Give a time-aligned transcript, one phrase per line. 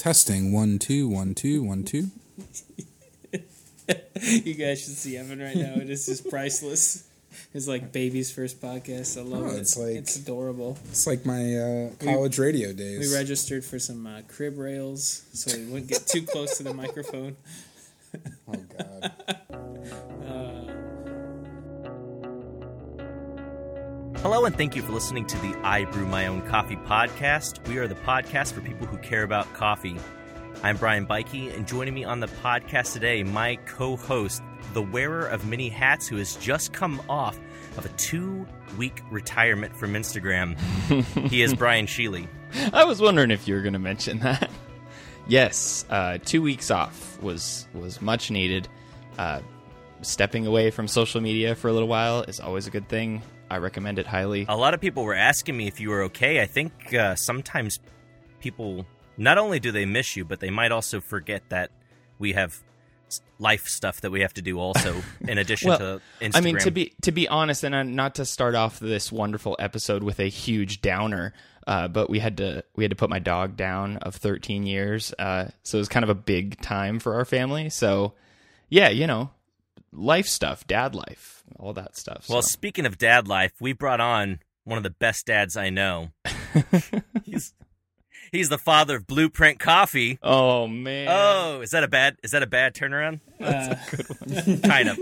[0.00, 2.06] Testing one two one two one two.
[4.18, 5.74] you guys should see Evan right now.
[5.74, 7.06] It is just priceless.
[7.52, 9.18] It's like baby's first podcast.
[9.18, 9.58] I love Oh, it.
[9.60, 10.78] it's like- it's adorable.
[10.88, 13.10] It's like my uh, college radio days.
[13.10, 16.72] We registered for some uh, crib rails, so we wouldn't get too close to the
[16.72, 17.36] microphone.
[18.48, 19.12] oh God.
[24.22, 27.66] Hello, and thank you for listening to the I Brew My Own Coffee podcast.
[27.66, 29.96] We are the podcast for people who care about coffee.
[30.62, 34.42] I'm Brian Beyke, and joining me on the podcast today, my co host,
[34.74, 37.38] the wearer of many hats, who has just come off
[37.78, 38.46] of a two
[38.76, 40.58] week retirement from Instagram.
[41.30, 42.28] he is Brian Sheely.
[42.74, 44.50] I was wondering if you were going to mention that.
[45.28, 48.68] yes, uh, two weeks off was was much needed.
[49.16, 49.40] Uh,
[50.02, 53.22] stepping away from social media for a little while is always a good thing.
[53.50, 54.46] I recommend it highly.
[54.48, 56.40] A lot of people were asking me if you were okay.
[56.40, 57.80] I think uh, sometimes
[58.40, 58.86] people
[59.16, 61.70] not only do they miss you, but they might also forget that
[62.18, 62.62] we have
[63.40, 66.36] life stuff that we have to do also in addition to Instagram.
[66.36, 69.56] I mean, to be to be honest, and uh, not to start off this wonderful
[69.58, 71.32] episode with a huge downer,
[71.66, 75.12] uh, but we had to we had to put my dog down of 13 years,
[75.18, 77.68] uh, so it was kind of a big time for our family.
[77.68, 78.14] So,
[78.68, 79.30] yeah, you know,
[79.92, 82.26] life stuff, dad life, all that stuff.
[82.28, 82.48] Well, so.
[82.50, 86.10] speaking of dad life, we brought on one of the best dads I know.
[87.24, 87.54] he's
[88.32, 90.18] he's the father of Blueprint Coffee.
[90.22, 93.20] oh man, Oh, is that a bad is that a bad turnaround?
[93.38, 94.98] That's Uh, kind of.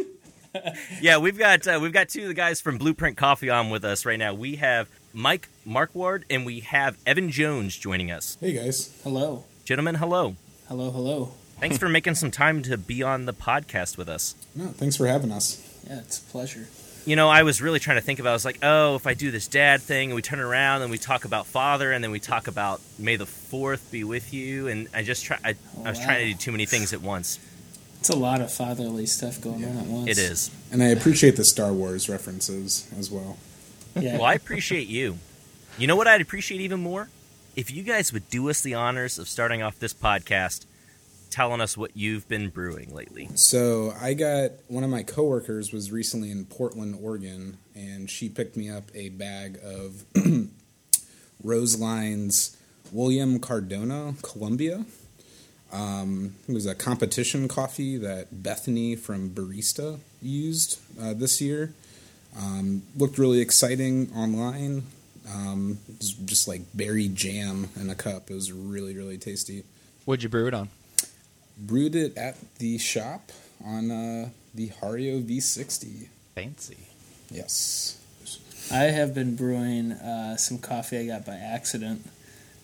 [1.02, 3.84] Yeah, we've got uh, we've got two of the guys from Blueprint Coffee on with
[3.84, 4.32] us right now.
[4.34, 8.36] We have Mike Marquard and we have Evan Jones joining us.
[8.40, 8.90] Hey guys.
[9.04, 10.36] hello, Gentlemen, hello.
[10.68, 11.32] hello, hello.
[11.60, 14.34] Thanks for making some time to be on the podcast with us.
[14.54, 15.60] No, thanks for having us.
[15.88, 16.66] Yeah, it's a pleasure.
[17.04, 18.30] you know, I was really trying to think about.
[18.30, 20.90] I was like, oh, if I do this dad thing, and we turn around and
[20.90, 24.68] we talk about father, and then we talk about May the Fourth be with you,
[24.68, 25.38] and I just try.
[25.44, 26.04] I, I was Wow.
[26.04, 27.38] trying to do too many things at once.
[28.00, 30.08] It's a lot of fatherly stuff going on at once.
[30.10, 30.50] It is.
[30.70, 33.36] And I appreciate the Star Wars references as well.
[33.96, 34.14] Yeah.
[34.18, 35.18] Well, I appreciate you.
[35.78, 37.08] You know what I'd appreciate even more?
[37.56, 40.64] If you guys would do us the honors of starting off this podcast,
[41.30, 43.28] telling us what you've been brewing lately.
[43.34, 48.56] So I got one of my coworkers was recently in Portland, Oregon, and she picked
[48.56, 50.04] me up a bag of
[51.44, 52.56] Roseline's
[52.92, 54.84] William Cardona Colombia.
[55.72, 61.74] Um, it was a competition coffee that Bethany from Barista used uh, this year.
[62.36, 64.84] Um, looked really exciting online.
[65.30, 68.30] Um, it was just like berry jam in a cup.
[68.30, 69.64] It was really, really tasty
[70.08, 70.70] what'd you brew it on?
[71.58, 73.32] Brewed it at the shop
[73.64, 76.08] on uh, the Hario V60.
[76.34, 76.76] Fancy.
[77.30, 77.98] Yes.
[78.70, 82.08] I have been brewing uh, some coffee I got by accident.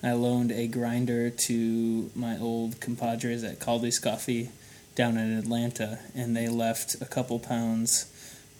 [0.03, 4.51] I loaned a grinder to my old compadres at Kaldi's Coffee
[4.95, 8.13] down in Atlanta, and they left a couple pounds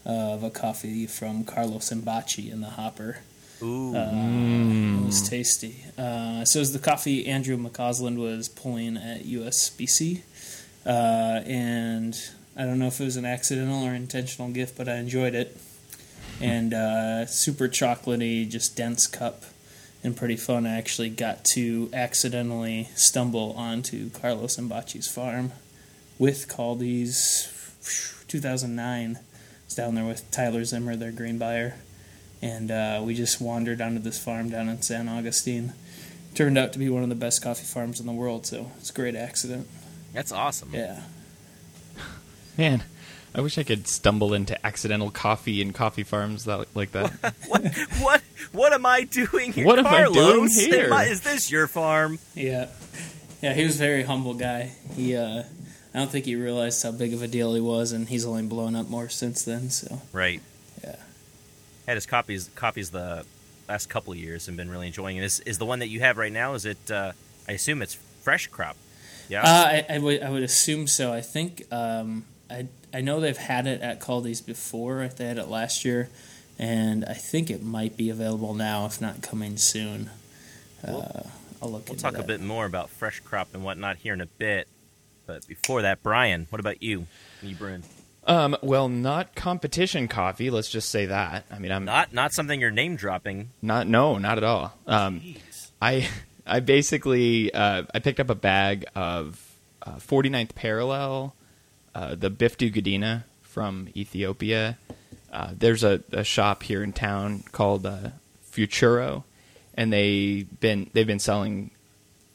[0.05, 3.19] of a coffee from Carlos Imbachi in the hopper.
[3.61, 5.83] Ooh, It was tasty.
[5.97, 10.21] Uh, so was the coffee Andrew McCausland was pulling at USBC.
[10.85, 12.17] Uh, and
[12.57, 15.57] I don't know if it was an accidental or intentional gift, but I enjoyed it.
[16.41, 19.43] And uh, super chocolatey, just dense cup,
[20.03, 20.67] and pretty fun.
[20.67, 25.53] I actually got to accidentally stumble onto Carlos Imbachi's farm
[26.19, 27.51] with Kaldi's
[28.27, 29.15] 2009.
[29.15, 29.19] I
[29.65, 31.75] was down there with Tyler Zimmer, their green buyer
[32.45, 35.73] and uh, we just wandered onto this farm down in San Augustine.
[36.35, 38.89] Turned out to be one of the best coffee farms in the world, so it's
[38.89, 39.67] a great accident.
[40.13, 40.69] that's awesome.
[40.73, 41.01] Yeah,
[42.57, 42.83] Man,
[43.33, 47.11] I wish I could stumble into accidental coffee and coffee farms that, like that.
[47.47, 47.65] What
[48.01, 49.65] what what am I doing here?
[49.65, 50.55] What am I doing Carlos?
[50.55, 50.93] here?
[50.93, 52.19] I- is this your farm?
[52.35, 52.67] yeah,
[53.41, 53.53] yeah.
[53.53, 54.71] He was a very humble guy.
[54.95, 55.43] He, uh,
[55.93, 58.43] I don't think he realized how big of a deal he was, and he's only
[58.43, 59.69] blown up more since then.
[59.69, 60.41] So Right.
[61.87, 63.25] Had his copies copies the
[63.67, 65.23] last couple of years and been really enjoying it.
[65.23, 66.53] Is is the one that you have right now?
[66.53, 66.91] Is it?
[66.91, 67.11] Uh,
[67.47, 68.75] I assume it's fresh crop.
[69.29, 69.41] Yeah.
[69.41, 71.13] uh, I, I would I would assume so.
[71.13, 75.07] I think um, I I know they've had it at Kaldi's before.
[75.15, 76.09] They had it last year,
[76.57, 80.09] and I think it might be available now, if not coming soon.
[80.85, 81.21] Uh,
[81.61, 81.87] I'll look.
[81.87, 84.67] we'll talk a bit more about fresh crop and whatnot here in a bit.
[85.25, 86.99] But before that, Brian, what about you?
[86.99, 87.07] What
[87.43, 87.83] are you brewing?
[88.27, 90.49] Um, well, not competition coffee.
[90.49, 91.45] Let's just say that.
[91.51, 93.49] I mean, I'm Not not something you're name dropping.
[93.61, 93.87] not.
[93.87, 94.73] No, not at all.
[94.87, 95.21] Um,
[95.81, 96.09] I
[96.45, 99.39] I basically uh, I picked up a bag of
[99.83, 101.35] uh, 49th Parallel,
[101.93, 104.77] uh, the Biftu Gudina from Ethiopia.
[105.31, 108.09] Uh, there's a, a shop here in town called uh,
[108.41, 109.23] Futuro,
[109.75, 111.69] and they've been they've been selling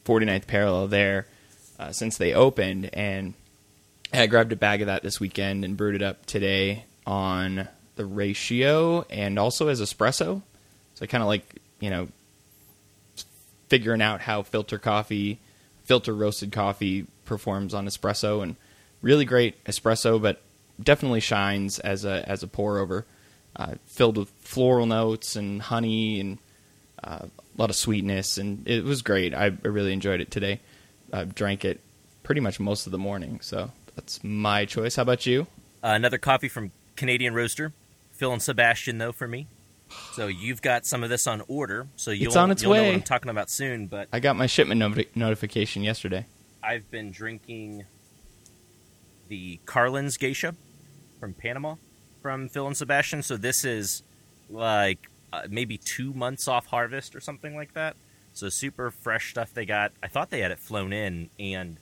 [0.04, 1.26] 49th parallel there
[1.80, 3.34] uh, since they opened, and
[4.12, 8.04] I grabbed a bag of that this weekend and brewed it up today on the
[8.04, 10.42] ratio and also as espresso.
[10.94, 12.08] So I kind of like you know
[13.68, 15.38] figuring out how filter coffee,
[15.84, 18.56] filter roasted coffee performs on espresso, and
[19.00, 20.42] really great espresso, but
[20.82, 23.06] definitely shines as a as a pour over,
[23.56, 26.38] uh, filled with floral notes and honey and
[27.04, 29.34] uh, a lot of sweetness, and it was great.
[29.34, 30.60] I, I really enjoyed it today.
[31.12, 31.80] I drank it
[32.22, 34.96] pretty much most of the morning, so that's my choice.
[34.96, 35.42] How about you?
[35.84, 37.72] Uh, another coffee from Canadian Roaster,
[38.12, 39.46] Phil and Sebastian though for me.
[40.12, 42.80] So you've got some of this on order, so you'll, It's on its you'll know
[42.82, 42.86] way.
[42.88, 43.88] what I'm talking about soon.
[43.88, 46.26] But I got my shipment noti- notification yesterday.
[46.62, 47.84] I've been drinking
[49.28, 50.54] the Carlin's Geisha
[51.18, 51.74] from Panama
[52.22, 53.22] from Phil and Sebastian.
[53.22, 54.02] So this is
[54.48, 57.96] like uh, maybe two months off harvest or something like that.
[58.32, 59.92] So super fresh stuff they got.
[60.02, 61.78] I thought they had it flown in, and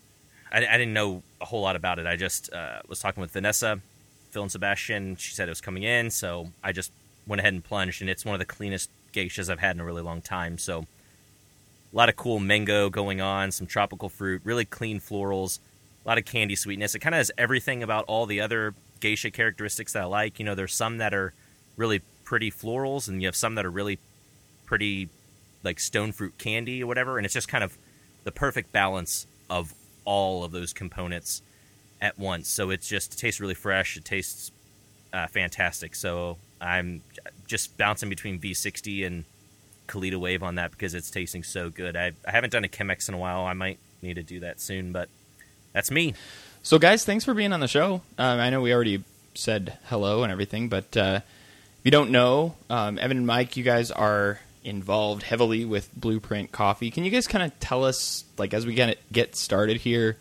[0.52, 2.06] I, I didn't know a whole lot about it.
[2.06, 3.80] I just uh, was talking with Vanessa,
[4.30, 5.16] Phil and Sebastian.
[5.16, 6.92] She said it was coming in, so I just
[7.26, 9.84] went ahead and plunged, and it's one of the cleanest geishas I've had in a
[9.84, 10.58] really long time.
[10.58, 10.86] So
[11.92, 15.58] a lot of cool mango going on, some tropical fruit, really clean florals,
[16.04, 16.94] a lot of candy sweetness.
[16.94, 20.38] It kind of has everything about all the other geisha characteristics that I like.
[20.38, 21.32] You know, there's some that are
[21.76, 23.98] really pretty florals, and you have some that are really
[24.66, 25.08] pretty
[25.64, 27.76] like stone fruit candy or whatever, and it's just kind of
[28.24, 29.72] the perfect balance of
[30.08, 31.42] all of those components
[32.00, 32.48] at once.
[32.48, 33.98] So it's just it tastes really fresh.
[33.98, 34.50] It tastes
[35.12, 35.94] uh, fantastic.
[35.94, 37.02] So I'm
[37.46, 39.24] just bouncing between V60 and
[39.86, 41.94] Kalita Wave on that because it's tasting so good.
[41.94, 43.42] I, I haven't done a Chemex in a while.
[43.42, 45.10] I might need to do that soon, but
[45.74, 46.14] that's me.
[46.62, 48.00] So, guys, thanks for being on the show.
[48.16, 52.54] Um, I know we already said hello and everything, but uh, if you don't know,
[52.70, 56.90] um, Evan and Mike, you guys are involved heavily with Blueprint Coffee.
[56.90, 60.16] Can you guys kind of tell us, like, as we get get started here,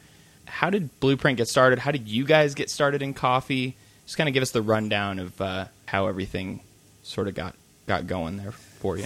[0.46, 1.80] how did Blueprint get started?
[1.80, 3.76] How did you guys get started in coffee?
[4.06, 6.62] Just kind of give us the rundown of uh, how everything
[7.04, 7.56] sort of got
[7.88, 9.06] got going there for you.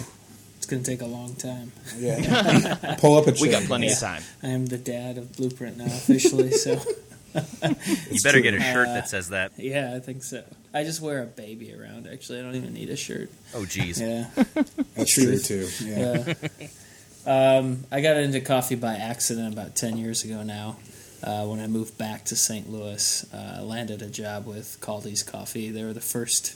[0.57, 1.71] It's going to take a long time.
[1.97, 2.95] Yeah.
[2.99, 3.41] Pull up a chair.
[3.41, 3.93] We got plenty Yeah.
[3.93, 4.21] of time.
[4.43, 6.79] I am the dad of Blueprint now officially, so
[7.33, 9.51] You better get a shirt Uh, that says that.
[9.57, 10.43] yeah, I think so.
[10.73, 12.07] I just wear a baby around.
[12.07, 13.29] Actually, I don't even need a shirt.
[13.53, 13.99] Oh, geez.
[14.01, 14.27] Yeah,
[14.95, 15.67] That's true too.
[15.83, 16.33] Yeah.
[17.25, 17.57] yeah.
[17.59, 20.77] um, I got into coffee by accident about ten years ago now.
[21.23, 22.67] Uh, when I moved back to St.
[22.71, 25.69] Louis, uh, I landed a job with Kaldi's Coffee.
[25.69, 26.55] They were the first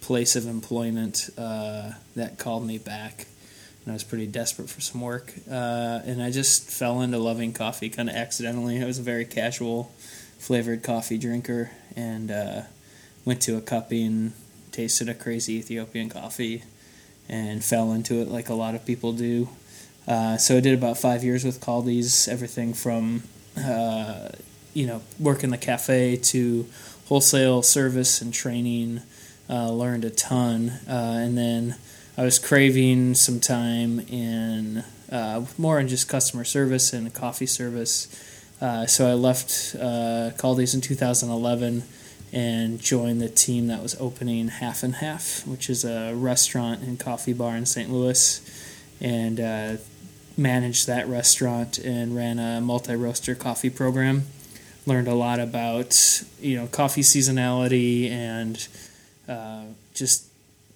[0.00, 3.26] place of employment uh, that called me back,
[3.84, 5.34] and I was pretty desperate for some work.
[5.50, 8.80] Uh, and I just fell into loving coffee kind of accidentally.
[8.82, 9.92] I was a very casual
[10.38, 12.62] flavored coffee drinker, and uh,
[13.24, 14.32] went to a cupping,
[14.72, 16.62] tasted a crazy Ethiopian coffee,
[17.28, 19.48] and fell into it like a lot of people do.
[20.06, 23.24] Uh, so I did about five years with Kaldi's, everything from
[23.58, 24.28] uh,
[24.74, 26.66] you know work in the cafe to
[27.06, 29.02] wholesale service and training.
[29.48, 31.76] Uh, learned a ton, uh, and then
[32.18, 38.08] I was craving some time in uh, more in just customer service and coffee service.
[38.60, 41.82] Uh, so I left uh, in 2011
[42.32, 46.98] and joined the team that was opening Half and Half, which is a restaurant and
[46.98, 47.90] coffee bar in St.
[47.90, 48.40] Louis,
[49.00, 49.76] and uh,
[50.36, 54.24] managed that restaurant and ran a multi-roaster coffee program.
[54.86, 58.68] Learned a lot about you know coffee seasonality and
[59.28, 60.26] uh, just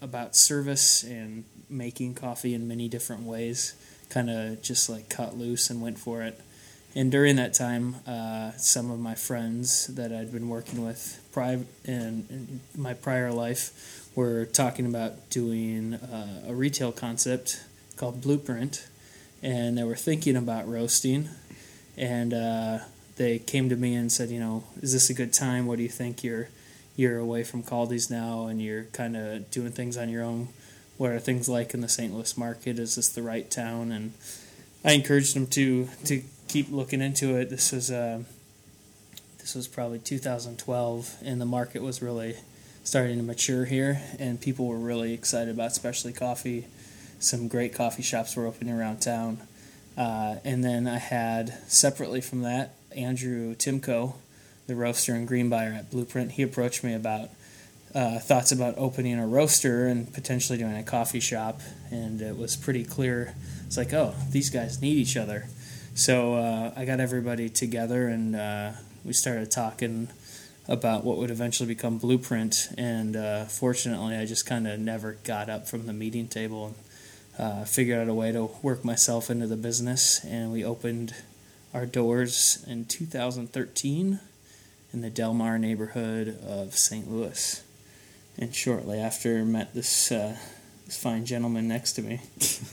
[0.02, 3.74] about service and making coffee in many different ways.
[4.08, 6.40] Kind of just like cut loose and went for it.
[6.94, 11.64] And during that time, uh, some of my friends that I'd been working with pri-
[11.84, 17.62] in, in my prior life were talking about doing uh, a retail concept
[17.96, 18.88] called Blueprint,
[19.40, 21.28] and they were thinking about roasting.
[21.96, 22.78] And uh,
[23.16, 25.66] they came to me and said, you know, is this a good time?
[25.66, 26.24] What do you think?
[26.24, 26.48] You're
[26.96, 30.48] you're away from Kaldi's now, and you're kind of doing things on your own.
[30.98, 32.12] What are things like in the St.
[32.12, 32.78] Louis market?
[32.78, 33.92] Is this the right town?
[33.92, 34.12] And
[34.84, 37.48] I encouraged them to to keep looking into it.
[37.48, 38.24] This was uh,
[39.38, 42.34] this was probably 2012, and the market was really
[42.82, 46.66] starting to mature here, and people were really excited about specialty coffee.
[47.20, 49.38] Some great coffee shops were opening around town,
[49.96, 54.14] uh, and then I had separately from that Andrew Timko,
[54.66, 56.32] the roaster and green buyer at Blueprint.
[56.32, 57.30] He approached me about
[57.94, 61.60] uh, thoughts about opening a roaster and potentially doing a coffee shop,
[61.92, 63.34] and it was pretty clear.
[63.66, 65.46] It's like, oh, these guys need each other.
[65.94, 68.72] So uh, I got everybody together and uh,
[69.04, 70.08] we started talking
[70.68, 72.68] about what would eventually become Blueprint.
[72.78, 76.66] And uh, fortunately, I just kind of never got up from the meeting table.
[76.66, 76.74] And
[77.40, 81.14] uh, figured out a way to work myself into the business, and we opened
[81.72, 84.20] our doors in 2013
[84.92, 87.10] in the Delmar neighborhood of St.
[87.10, 87.62] Louis.
[88.36, 90.36] And shortly after, met this uh,
[90.84, 92.20] this fine gentleman next to me.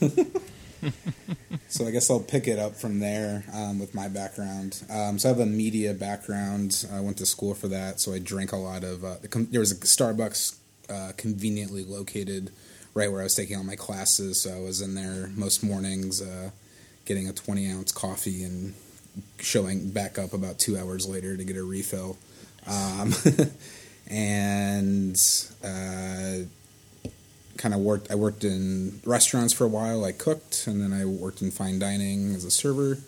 [1.68, 4.82] so I guess I'll pick it up from there um, with my background.
[4.90, 6.86] Um, so I have a media background.
[6.92, 9.04] I went to school for that, so I drank a lot of.
[9.04, 9.16] Uh,
[9.50, 10.56] there was a Starbucks
[10.88, 12.50] uh, conveniently located
[12.94, 16.22] right where I was taking all my classes, so I was in there most mornings,
[16.22, 16.50] uh,
[17.04, 18.74] getting a twenty ounce coffee and
[19.38, 22.16] showing back up about two hours later to get a refill.
[22.66, 23.12] Um,
[24.10, 25.16] and
[25.64, 26.46] uh,
[27.58, 28.10] kind of worked.
[28.10, 30.04] I worked in restaurants for a while.
[30.04, 32.98] I cooked, and then I worked in fine dining as a server.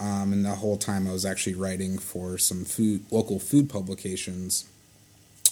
[0.00, 4.68] Um, and the whole time, I was actually writing for some food, local food publications.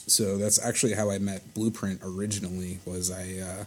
[0.06, 2.80] So that's actually how I met Blueprint originally.
[2.84, 3.64] Was I uh,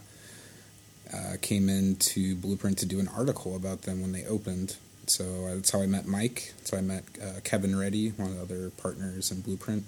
[1.16, 4.76] uh, came into Blueprint to do an article about them when they opened.
[5.06, 6.52] So that's how I met Mike.
[6.64, 9.84] So I met uh, Kevin Reddy, one of the other partners in Blueprint.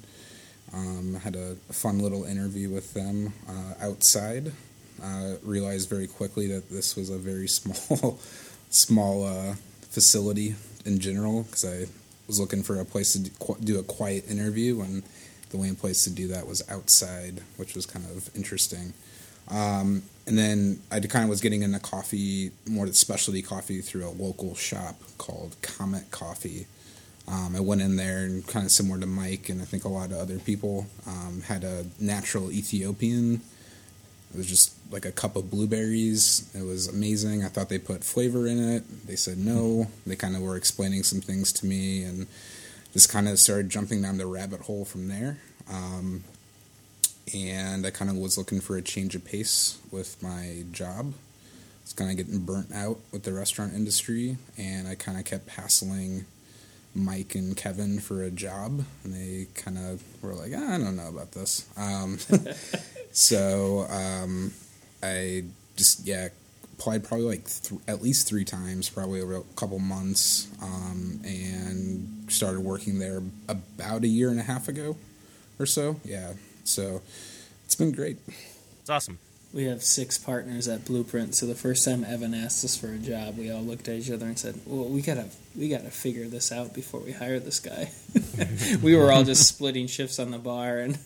[0.72, 4.52] Um, had a, fun little interview with them uh, outside
[5.02, 8.18] uh, realized very quickly that this was a very small,
[8.70, 9.54] small uh,
[9.90, 11.86] facility in general because I
[12.26, 15.02] was looking for a place to do a quiet interview, and
[15.50, 18.92] the only place to do that was outside, which was kind of interesting.
[19.48, 24.10] Um, and then I kind of was getting into coffee, more specialty coffee, through a
[24.10, 26.66] local shop called Comet Coffee.
[27.28, 29.88] Um, I went in there and kind of similar to Mike, and I think a
[29.88, 33.40] lot of other people um, had a natural Ethiopian
[34.36, 36.50] it was just like a cup of blueberries.
[36.54, 37.44] It was amazing.
[37.44, 39.06] I thought they put flavor in it.
[39.06, 39.88] They said no.
[40.06, 42.26] They kind of were explaining some things to me and
[42.92, 45.38] just kind of started jumping down the rabbit hole from there.
[45.70, 46.24] Um,
[47.34, 51.14] and I kind of was looking for a change of pace with my job.
[51.82, 55.50] It's kind of getting burnt out with the restaurant industry, and I kind of kept
[55.50, 56.24] hassling
[56.96, 60.96] Mike and Kevin for a job, and they kind of were like, ah, "I don't
[60.96, 62.18] know about this." Um,
[63.16, 64.52] So um,
[65.02, 65.44] I
[65.76, 66.28] just yeah
[66.78, 72.26] applied probably like th- at least three times, probably over a couple months, um, and
[72.28, 74.96] started working there about a year and a half ago
[75.58, 76.00] or so.
[76.04, 76.34] Yeah,
[76.64, 77.00] so
[77.64, 78.18] it's been great.
[78.80, 79.18] It's awesome.
[79.54, 82.98] We have six partners at Blueprint, so the first time Evan asked us for a
[82.98, 86.26] job, we all looked at each other and said, "Well, we gotta we gotta figure
[86.26, 87.90] this out before we hire this guy."
[88.82, 90.98] we were all just splitting shifts on the bar and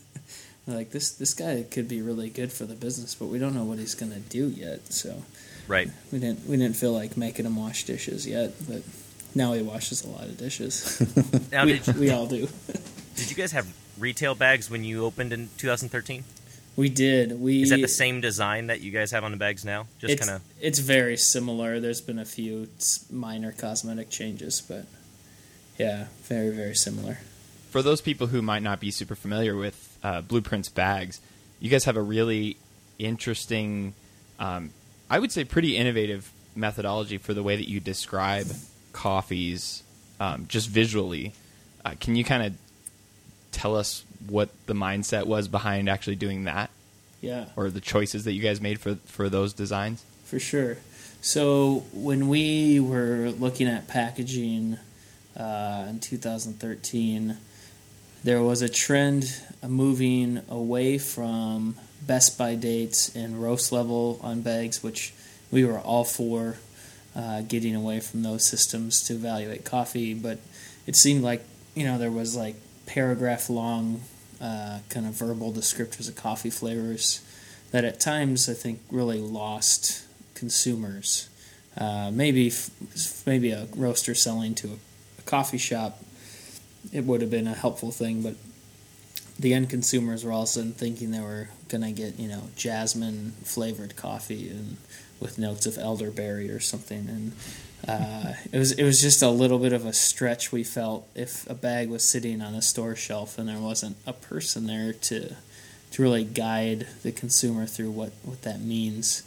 [0.74, 3.64] like this this guy could be really good for the business, but we don't know
[3.64, 4.92] what he's going to do yet.
[4.92, 5.22] So
[5.68, 8.82] right, we didn't we didn't feel like making him wash dishes yet, but
[9.34, 11.00] now he washes a lot of dishes.
[11.52, 12.48] now, we, you, we all do.
[13.16, 13.66] did you guys have
[13.98, 16.24] retail bags when you opened in 2013?
[16.76, 17.40] We did.
[17.40, 19.86] We is that the same design that you guys have on the bags now?
[19.98, 20.42] Just kind of.
[20.60, 21.80] It's very similar.
[21.80, 22.68] There's been a few
[23.10, 24.86] minor cosmetic changes, but
[25.78, 27.18] yeah, very very similar.
[27.70, 31.20] For those people who might not be super familiar with uh, Blueprints bags,
[31.60, 32.56] you guys have a really
[32.98, 33.94] interesting,
[34.40, 34.70] um,
[35.08, 38.46] I would say, pretty innovative methodology for the way that you describe
[38.92, 39.84] coffees,
[40.18, 41.32] um, just visually.
[41.84, 42.54] Uh, can you kind of
[43.52, 46.70] tell us what the mindset was behind actually doing that?
[47.20, 47.46] Yeah.
[47.56, 50.04] Or the choices that you guys made for for those designs?
[50.24, 50.78] For sure.
[51.20, 54.78] So when we were looking at packaging
[55.36, 57.36] uh, in 2013
[58.22, 64.82] there was a trend moving away from best by dates and roast level on bags,
[64.82, 65.12] which
[65.50, 66.56] we were all for
[67.14, 70.14] uh, getting away from those systems to evaluate coffee.
[70.14, 70.38] But
[70.86, 71.42] it seemed like
[71.74, 74.02] you know there was like paragraph long
[74.40, 77.20] uh, kind of verbal descriptors of coffee flavors
[77.70, 81.28] that at times I think really lost consumers.
[81.76, 82.52] Uh, maybe
[83.26, 84.76] maybe a roaster selling to a,
[85.18, 86.02] a coffee shop
[86.92, 88.34] it would have been a helpful thing, but
[89.38, 92.28] the end consumers were all of a sudden thinking they were going to get, you
[92.28, 94.76] know, jasmine flavored coffee and
[95.18, 97.08] with notes of elderberry or something.
[97.08, 97.32] And
[97.88, 100.52] uh, it was it was just a little bit of a stretch.
[100.52, 104.12] We felt if a bag was sitting on a store shelf and there wasn't a
[104.12, 105.36] person there to
[105.92, 109.22] to really guide the consumer through what what that means.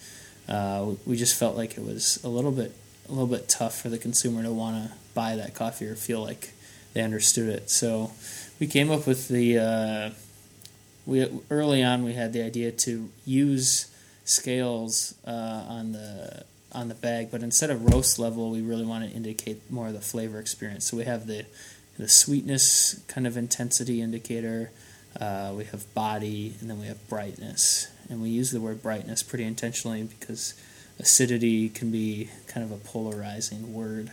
[0.47, 2.75] Uh, we just felt like it was a little bit
[3.09, 6.21] a little bit tough for the consumer to want to buy that coffee or feel
[6.21, 6.53] like
[6.93, 7.69] they understood it.
[7.69, 8.11] So
[8.59, 10.09] we came up with the uh,
[11.05, 13.93] we early on we had the idea to use
[14.25, 19.07] scales uh, on the on the bag, but instead of roast level, we really want
[19.07, 20.85] to indicate more of the flavor experience.
[20.85, 21.45] So we have the
[21.97, 24.71] the sweetness kind of intensity indicator.
[25.19, 27.87] Uh, we have body, and then we have brightness.
[28.09, 30.55] And we use the word brightness pretty intentionally because
[30.99, 34.11] acidity can be kind of a polarizing word.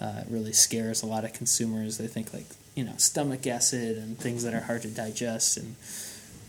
[0.00, 1.98] Uh, it really scares a lot of consumers.
[1.98, 5.76] They think like you know stomach acid and things that are hard to digest, and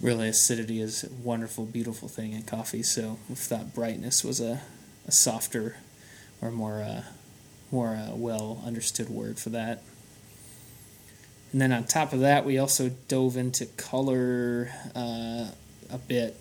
[0.01, 2.83] really acidity is a wonderful, beautiful thing in coffee.
[2.83, 4.61] So we thought brightness was a,
[5.07, 5.77] a softer
[6.41, 7.03] or more uh,
[7.71, 9.83] more uh, well understood word for that.
[11.51, 15.47] And then on top of that, we also dove into color uh,
[15.89, 16.37] a bit.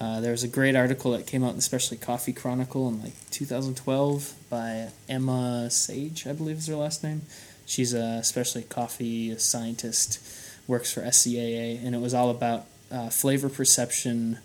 [0.00, 3.02] Uh, there was a great article that came out in the Specialty Coffee Chronicle in
[3.02, 7.22] like 2012 by Emma Sage, I believe is her last name.
[7.66, 10.20] She's a specialty coffee scientist,
[10.68, 14.38] works for SCAA, and it was all about uh, flavor perception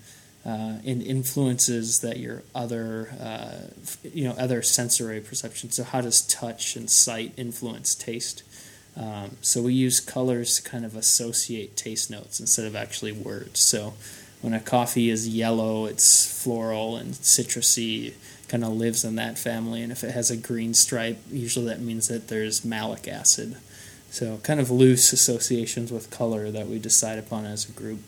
[0.44, 3.68] uh, and influences that your other, uh,
[4.02, 5.70] you know, other sensory perception.
[5.70, 8.42] So how does touch and sight influence taste?
[8.96, 13.60] Um, so we use colors to kind of associate taste notes instead of actually words.
[13.60, 13.94] So
[14.44, 18.12] when a coffee is yellow, it's floral and citrusy,
[18.46, 19.80] kind of lives in that family.
[19.80, 23.56] And if it has a green stripe, usually that means that there's malic acid.
[24.10, 28.00] So kind of loose associations with color that we decide upon as a group.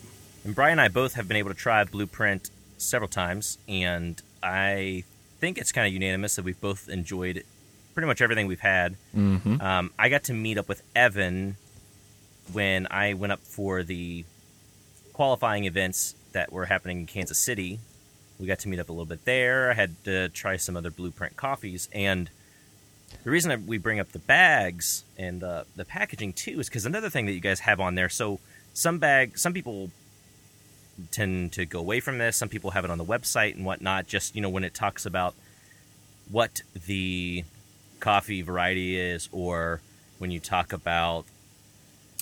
[0.45, 5.05] And Brian and I both have been able to try Blueprint several times, and I
[5.41, 7.45] think it's kind of unanimous that we've both enjoyed
[7.95, 8.97] pretty much everything we've had.
[9.17, 9.59] Mm-hmm.
[9.63, 11.57] Um, I got to meet up with Evan
[12.53, 14.27] when I went up for the
[15.15, 17.81] qualifying events that were happening in Kansas City.
[18.39, 19.71] We got to meet up a little bit there.
[19.71, 22.29] I had to try some other Blueprint coffees, and
[23.25, 27.09] the reason that we bring up the bags and the packaging too is because another
[27.09, 28.11] thing that you guys have on there.
[28.11, 28.39] So
[28.75, 29.91] some bag, some people
[31.11, 32.37] tend to go away from this.
[32.37, 34.07] Some people have it on the website and whatnot.
[34.07, 35.35] Just you know when it talks about
[36.31, 37.45] what the
[38.01, 39.81] coffee variety is, or
[40.19, 41.25] when you talk about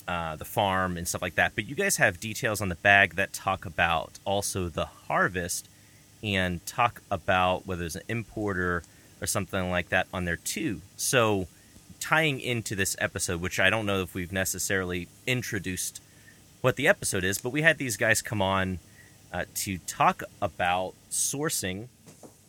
[0.07, 1.53] uh, the farm and stuff like that.
[1.55, 5.67] But you guys have details on the bag that talk about also the harvest
[6.23, 8.83] and talk about whether it's an importer
[9.21, 10.81] or something like that on there too.
[10.97, 11.47] So
[11.99, 16.01] tying into this episode, which I don't know if we've necessarily introduced
[16.61, 18.79] what the episode is, but we had these guys come on
[19.31, 21.87] uh, to talk about sourcing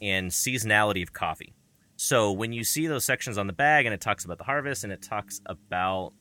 [0.00, 1.52] and seasonality of coffee.
[1.96, 4.84] So when you see those sections on the bag and it talks about the harvest
[4.84, 6.12] and it talks about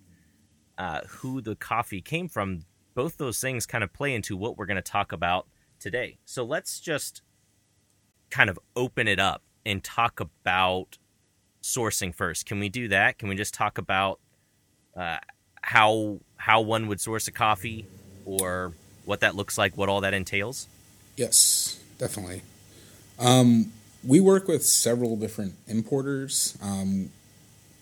[0.77, 2.61] uh, who the coffee came from,
[2.93, 5.47] both those things kind of play into what we're going to talk about
[5.79, 6.17] today.
[6.25, 7.21] So let's just
[8.29, 10.97] kind of open it up and talk about
[11.61, 12.45] sourcing first.
[12.45, 13.17] Can we do that?
[13.17, 14.19] Can we just talk about
[14.95, 15.17] uh,
[15.61, 17.85] how how one would source a coffee
[18.25, 18.73] or
[19.05, 20.67] what that looks like, what all that entails?
[21.15, 22.41] Yes, definitely.
[23.19, 23.71] Um,
[24.03, 26.57] we work with several different importers.
[26.61, 27.09] Um,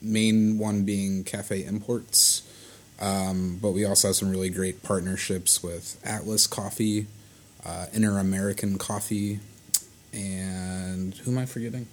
[0.01, 2.43] main one being Cafe Imports,
[2.99, 7.07] um, but we also have some really great partnerships with Atlas Coffee,
[7.65, 9.39] uh, Inter American Coffee,
[10.13, 11.87] and who am I forgetting?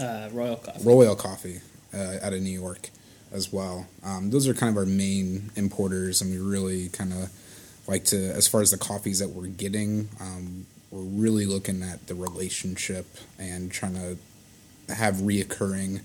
[0.00, 0.84] Uh, Royal Coffee.
[0.84, 1.60] Royal Coffee
[1.92, 2.90] uh, out of New York
[3.32, 3.86] as well.
[4.04, 7.30] Um, those are kind of our main importers, and we really kind of
[7.86, 12.06] like to, as far as the coffees that we're getting, um, we're really looking at
[12.06, 13.06] the relationship
[13.38, 16.00] and trying to have reoccurring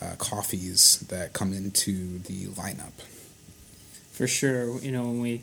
[0.00, 2.92] uh, coffees that come into the lineup.
[4.14, 5.42] For sure, you know when we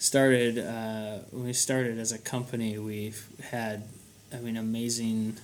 [0.00, 3.84] started uh, when we started as a company, we've had
[4.34, 5.36] I mean amazing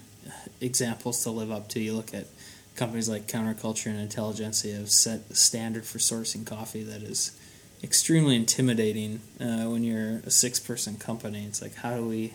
[0.61, 1.81] examples to live up to.
[1.81, 2.27] You look at
[2.75, 7.39] companies like Counterculture and Intelligentsia have set the standard for sourcing coffee that is
[7.85, 11.45] extremely intimidating uh, when you're a six person company.
[11.45, 12.35] It's like how do we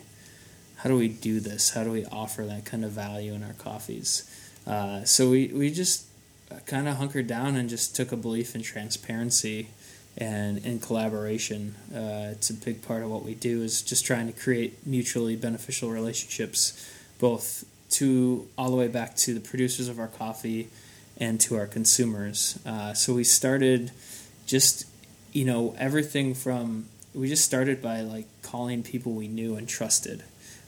[0.76, 1.74] how do we do this?
[1.74, 4.24] How do we offer that kind of value in our coffees?
[4.66, 6.06] Uh, so we, we just
[6.64, 9.68] kind of hunkered down and just took a belief in transparency
[10.16, 11.74] and in collaboration.
[11.94, 15.36] Uh, it's a big part of what we do is just trying to create mutually
[15.36, 20.68] beneficial relationships, both to all the way back to the producers of our coffee
[21.16, 22.58] and to our consumers.
[22.64, 23.90] Uh, so we started
[24.46, 24.86] just
[25.32, 30.24] you know everything from we just started by like calling people we knew and trusted.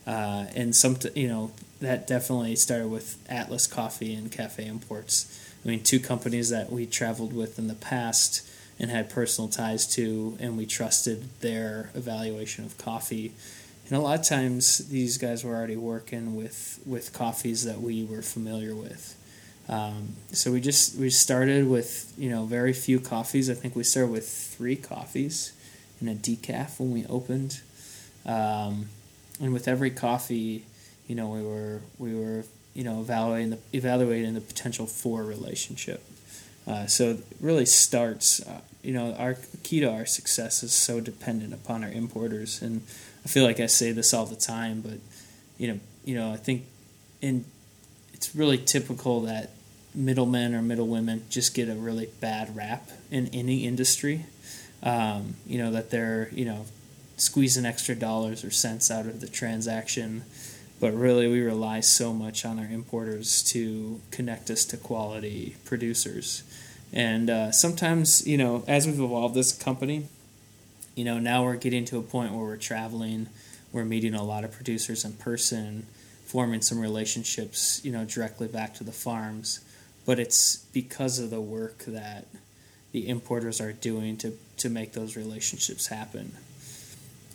[0.07, 5.55] Uh, and some, you know, that definitely started with Atlas Coffee and Cafe Imports.
[5.65, 8.47] I mean, two companies that we traveled with in the past
[8.79, 13.33] and had personal ties to, and we trusted their evaluation of coffee.
[13.89, 18.05] And a lot of times, these guys were already working with with coffees that we
[18.05, 19.17] were familiar with.
[19.69, 23.49] Um, so we just we started with you know very few coffees.
[23.51, 25.53] I think we started with three coffees
[26.01, 27.61] and a decaf when we opened.
[28.27, 28.89] Um,
[29.41, 30.65] and with every coffee,
[31.07, 36.03] you know, we were we were you know evaluating the evaluating the potential for relationship.
[36.67, 41.01] Uh, so it really starts, uh, you know, our key to our success is so
[41.01, 42.83] dependent upon our importers, and
[43.25, 44.99] I feel like I say this all the time, but
[45.59, 46.65] you know, you know, I think
[47.21, 47.45] in
[48.13, 49.51] it's really typical that
[49.95, 54.27] middlemen or middlewomen just get a really bad rap in any industry.
[54.83, 56.67] Um, you know that they're you know
[57.17, 60.25] squeezing extra dollars or cents out of the transaction,
[60.85, 66.43] but really we rely so much on our importers to connect us to quality producers.
[66.93, 70.09] And uh, sometimes, you know, as we've evolved this company,
[70.95, 73.29] you know, now we're getting to a point where we're traveling,
[73.73, 75.87] we're meeting a lot of producers in person,
[76.27, 79.65] forming some relationships, you know, directly back to the farms.
[80.05, 82.27] But it's because of the work that
[82.93, 86.33] the importers are doing to, to make those relationships happen.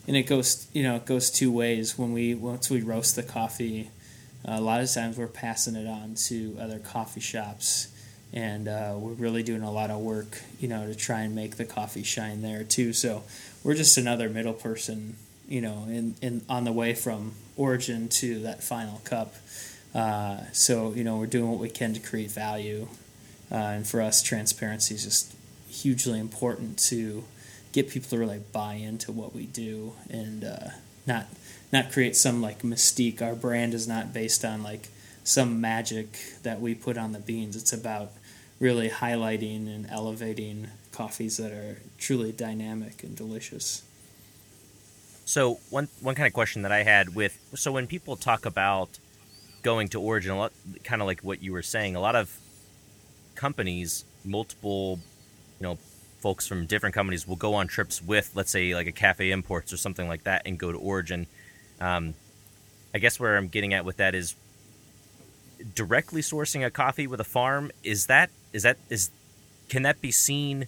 [0.10, 1.95] And it goes, you know, it goes two ways.
[1.95, 3.91] When we once we roast the coffee,
[4.43, 7.89] a lot of times we're passing it on to other coffee shops
[8.34, 11.58] and uh, we're really doing a lot of work, you know, to try and make
[11.58, 12.91] the coffee shine there too.
[12.91, 13.22] So
[13.63, 15.15] we're just another middle person,
[15.48, 19.36] you know, in, in on the way from origin to that final cup.
[19.93, 22.88] Uh, so you know, we're doing what we can to create value,
[23.52, 25.36] uh, and for us, transparency is just
[25.69, 27.26] hugely important to
[27.72, 30.70] get people to really buy into what we do and uh,
[31.06, 31.28] not
[31.72, 33.22] not create some like mystique.
[33.22, 34.90] Our brand is not based on like
[35.24, 37.56] some magic that we put on the beans.
[37.56, 38.12] It's about
[38.60, 43.84] really highlighting and elevating coffees that are truly dynamic and delicious.
[45.26, 48.98] So one one kind of question that I had with so when people talk about
[49.62, 50.54] going to origin, a lot
[50.84, 52.40] kind of like what you were saying, a lot of
[53.36, 55.00] companies, multiple,
[55.60, 55.78] you know,
[56.20, 59.72] folks from different companies will go on trips with, let's say, like a Cafe Imports
[59.74, 61.28] or something like that, and go to origin.
[61.80, 62.14] Um,
[62.94, 64.36] I guess where I'm getting at with that is
[65.76, 67.72] directly sourcing a coffee with a farm.
[67.84, 69.12] Is that is that is
[69.70, 70.68] can that be seen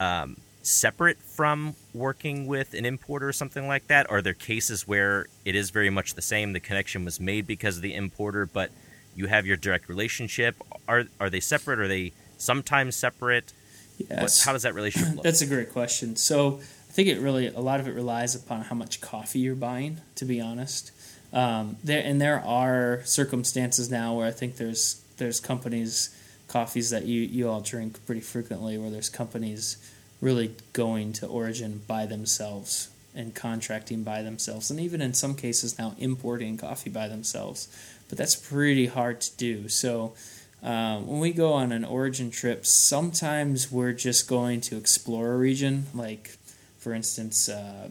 [0.00, 4.10] um, separate from working with an importer or something like that?
[4.10, 6.52] Are there cases where it is very much the same?
[6.52, 8.70] The connection was made because of the importer, but
[9.14, 10.56] you have your direct relationship.
[10.86, 11.78] Are are they separate?
[11.78, 13.52] Are they sometimes separate?
[13.98, 14.22] Yes.
[14.22, 15.24] What, how does that relationship look?
[15.24, 16.16] That's a great question.
[16.16, 19.54] So I think it really a lot of it relies upon how much coffee you're
[19.54, 20.00] buying.
[20.16, 20.92] To be honest,
[21.32, 26.16] um, there and there are circumstances now where I think there's there's companies
[26.48, 29.76] coffees that you you all drink pretty frequently where there's companies
[30.20, 35.78] really going to origin by themselves and contracting by themselves and even in some cases
[35.78, 37.68] now importing coffee by themselves
[38.08, 40.12] but that's pretty hard to do so
[40.62, 45.36] um, when we go on an origin trip sometimes we're just going to explore a
[45.36, 46.36] region like
[46.78, 47.88] for instance uh,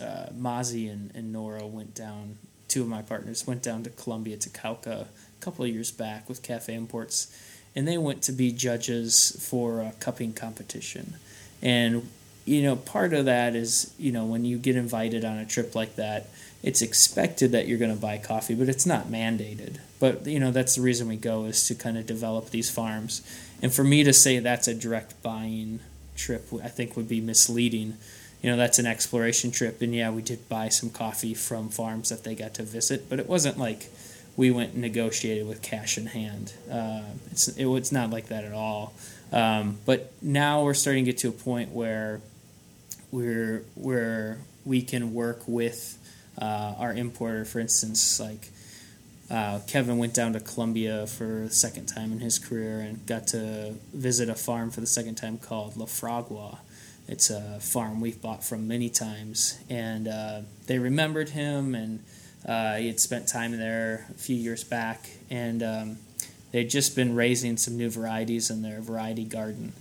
[0.00, 4.36] uh, Mazi and, and Nora went down two of my partners went down to Colombia
[4.36, 5.06] to Cauca
[5.38, 7.34] a couple of years back with Cafe Imports,
[7.74, 11.14] and they went to be judges for a cupping competition.
[11.62, 12.08] And
[12.44, 15.74] you know, part of that is you know when you get invited on a trip
[15.74, 16.28] like that,
[16.62, 19.78] it's expected that you're going to buy coffee, but it's not mandated.
[20.00, 23.22] But you know that's the reason we go is to kind of develop these farms.
[23.62, 25.80] And for me to say that's a direct buying
[26.16, 27.96] trip, I think would be misleading.
[28.42, 32.08] You know that's an exploration trip and yeah we did buy some coffee from farms
[32.10, 33.88] that they got to visit but it wasn't like
[34.36, 36.52] we went and negotiated with cash in hand.
[36.70, 38.92] Uh, it's, it, it's not like that at all.
[39.32, 42.20] Um, but now we're starting to get to a point where
[43.10, 45.98] we're where we can work with
[46.40, 48.50] uh, our importer for instance like
[49.30, 53.26] uh, Kevin went down to Colombia for the second time in his career and got
[53.28, 56.58] to visit a farm for the second time called La Fragua
[57.08, 62.04] it's a farm we've bought from many times, and uh, they remembered him, and
[62.46, 65.98] uh, he had spent time there a few years back, and um,
[66.52, 69.72] they'd just been raising some new varieties in their variety garden.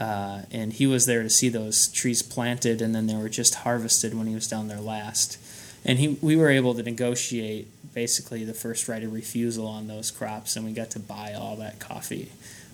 [0.00, 3.56] Uh, and he was there to see those trees planted, and then they were just
[3.56, 5.36] harvested when he was down there last.
[5.84, 10.10] And he, we were able to negotiate basically the first right of refusal on those
[10.10, 12.30] crops, and we got to buy all that coffee.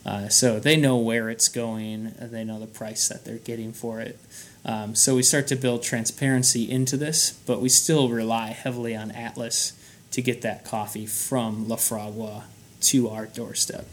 [0.06, 4.00] Uh, so they know where it's going, they know the price that they're getting for
[4.00, 4.18] it.
[4.64, 9.10] Um, so we start to build transparency into this, but we still rely heavily on
[9.10, 9.72] Atlas
[10.10, 12.44] to get that coffee from La Fragua
[12.80, 13.86] to our doorstep.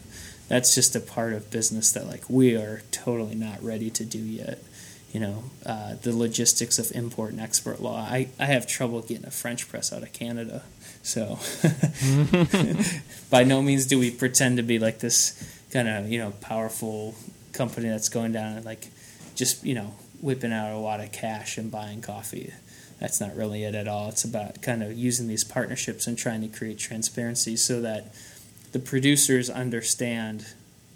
[0.48, 4.18] That's just a part of business that like we are totally not ready to do
[4.18, 4.62] yet.
[5.12, 8.00] You know, uh, the logistics of import and export law.
[8.00, 10.62] I, I have trouble getting a French press out of Canada.
[11.02, 11.38] So
[13.30, 17.14] by no means do we pretend to be like this kind of you know powerful
[17.52, 18.88] company that's going down and like
[19.34, 22.52] just you know whipping out a lot of cash and buying coffee.
[23.00, 24.08] That's not really it at all.
[24.08, 28.14] It's about kind of using these partnerships and trying to create transparency so that
[28.70, 30.46] the producers understand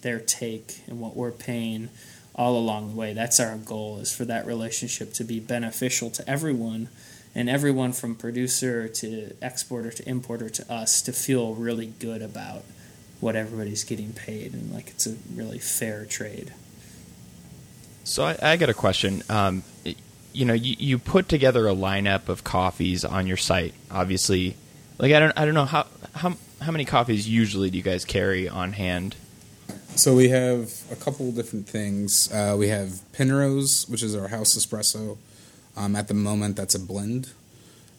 [0.03, 1.88] their take and what we're paying
[2.37, 3.12] all along the way.
[3.12, 6.88] That's our goal is for that relationship to be beneficial to everyone
[7.37, 12.64] and everyone from producer to exporter to importer to us to feel really good about
[13.20, 16.55] what everybody's getting paid and like it's a really fair trade.
[18.05, 19.22] So I, I got a question.
[19.29, 19.64] Um,
[20.33, 23.75] you know, you, you put together a lineup of coffees on your site.
[23.90, 24.57] Obviously,
[24.99, 28.07] like I don't I don't know how how how many coffees usually do you guys
[28.07, 29.14] carry on hand?
[29.94, 32.33] So we have a couple different things.
[32.33, 35.18] Uh, we have Penrose, which is our house espresso.
[35.77, 37.33] Um, at the moment, that's a blend.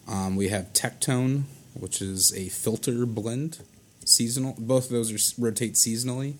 [0.07, 3.59] Um, we have Tectone, which is a filter blend,
[4.05, 4.55] seasonal.
[4.57, 6.35] Both of those are rotate seasonally.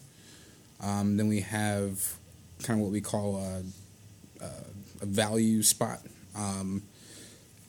[0.82, 2.16] Um, then we have
[2.64, 3.64] kind of what we call a,
[4.44, 4.50] a,
[5.02, 6.00] a value spot.
[6.36, 6.84] Um,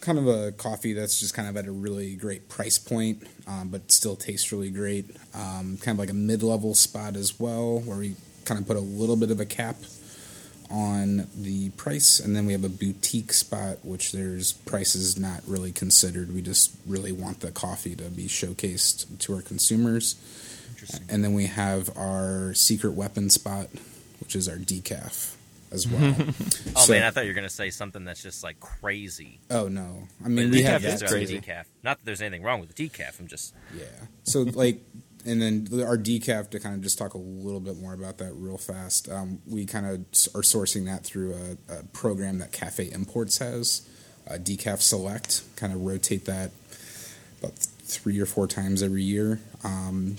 [0.00, 3.68] kind of a coffee that's just kind of at a really great price point, um,
[3.68, 5.11] but still tastes really great.
[5.35, 8.76] Um, kind of like a mid level spot as well, where we kind of put
[8.76, 9.76] a little bit of a cap
[10.70, 15.72] on the price, and then we have a boutique spot, which there's prices not really
[15.72, 16.35] considered.
[16.35, 20.16] We just really want the coffee to be showcased to our consumers.
[21.09, 23.68] And then we have our secret weapon spot,
[24.20, 25.35] which is our decaf
[25.72, 26.14] as well.
[26.76, 29.40] Oh So- man, I thought you were gonna say something that's just like crazy.
[29.50, 30.07] Oh no!
[30.24, 31.40] I mean, But we decaf have is crazy.
[31.40, 31.64] Decaf.
[31.83, 33.18] Not that there's anything wrong with the decaf.
[33.18, 33.85] I'm just Yeah.
[34.24, 34.81] So like,
[35.26, 38.33] and then our decaf to kind of just talk a little bit more about that
[38.35, 39.11] real fast.
[39.11, 40.00] Um, we kind of
[40.35, 43.88] are sourcing that through a, a program that Cafe Imports has,
[44.28, 45.42] uh, Decaf Select.
[45.57, 46.52] Kind of rotate that
[47.40, 49.40] about three or four times every year.
[49.64, 50.16] Um,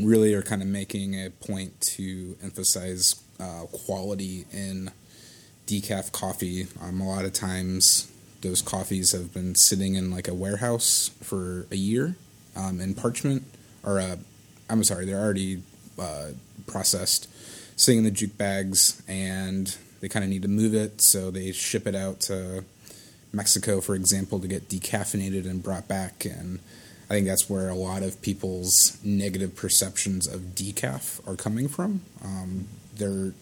[0.00, 4.90] really are kind of making a point to emphasize uh, quality in
[5.66, 6.66] decaf coffee.
[6.80, 8.10] Um, a lot of times,
[8.42, 12.16] those coffees have been sitting in like a warehouse for a year
[12.54, 13.44] um, in parchment,
[13.82, 14.16] or uh,
[14.68, 15.62] I'm sorry, they're already
[15.98, 16.30] uh,
[16.66, 17.28] processed,
[17.78, 21.52] sitting in the jute bags, and they kind of need to move it, so they
[21.52, 22.64] ship it out to
[23.32, 26.24] Mexico, for example, to get decaffeinated and brought back.
[26.24, 26.58] And
[27.08, 32.02] I think that's where a lot of people's negative perceptions of decaf are coming from.
[32.24, 33.32] Um, there,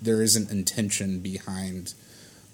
[0.00, 1.94] there is an intention behind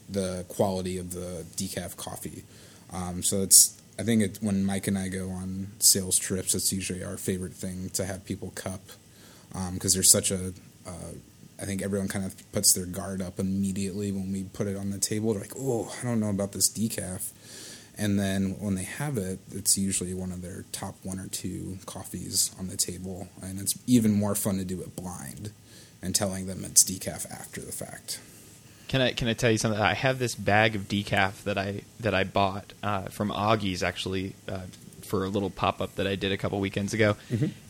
[0.09, 2.45] the quality of the decaf coffee.
[2.93, 6.73] Um, so it's I think it, when Mike and I go on sales trips, it's
[6.73, 8.83] usually our favorite thing to have people cup
[9.73, 10.53] because there's such a.
[10.87, 11.13] Uh,
[11.61, 14.91] I think everyone kind of puts their guard up immediately when we put it on
[14.91, 15.33] the table.
[15.33, 17.33] They're like, "Oh, I don't know about this decaf,"
[17.97, 21.79] and then when they have it, it's usually one of their top one or two
[21.87, 25.53] coffees on the table, and it's even more fun to do it blind
[26.03, 28.21] and telling them it's decaf after the fact.
[28.89, 29.81] Can I can I tell you something?
[29.81, 34.35] I have this bag of decaf that I that I bought uh, from Augie's actually
[34.49, 34.61] uh,
[35.03, 37.17] for a little pop up that I did a couple weekends ago,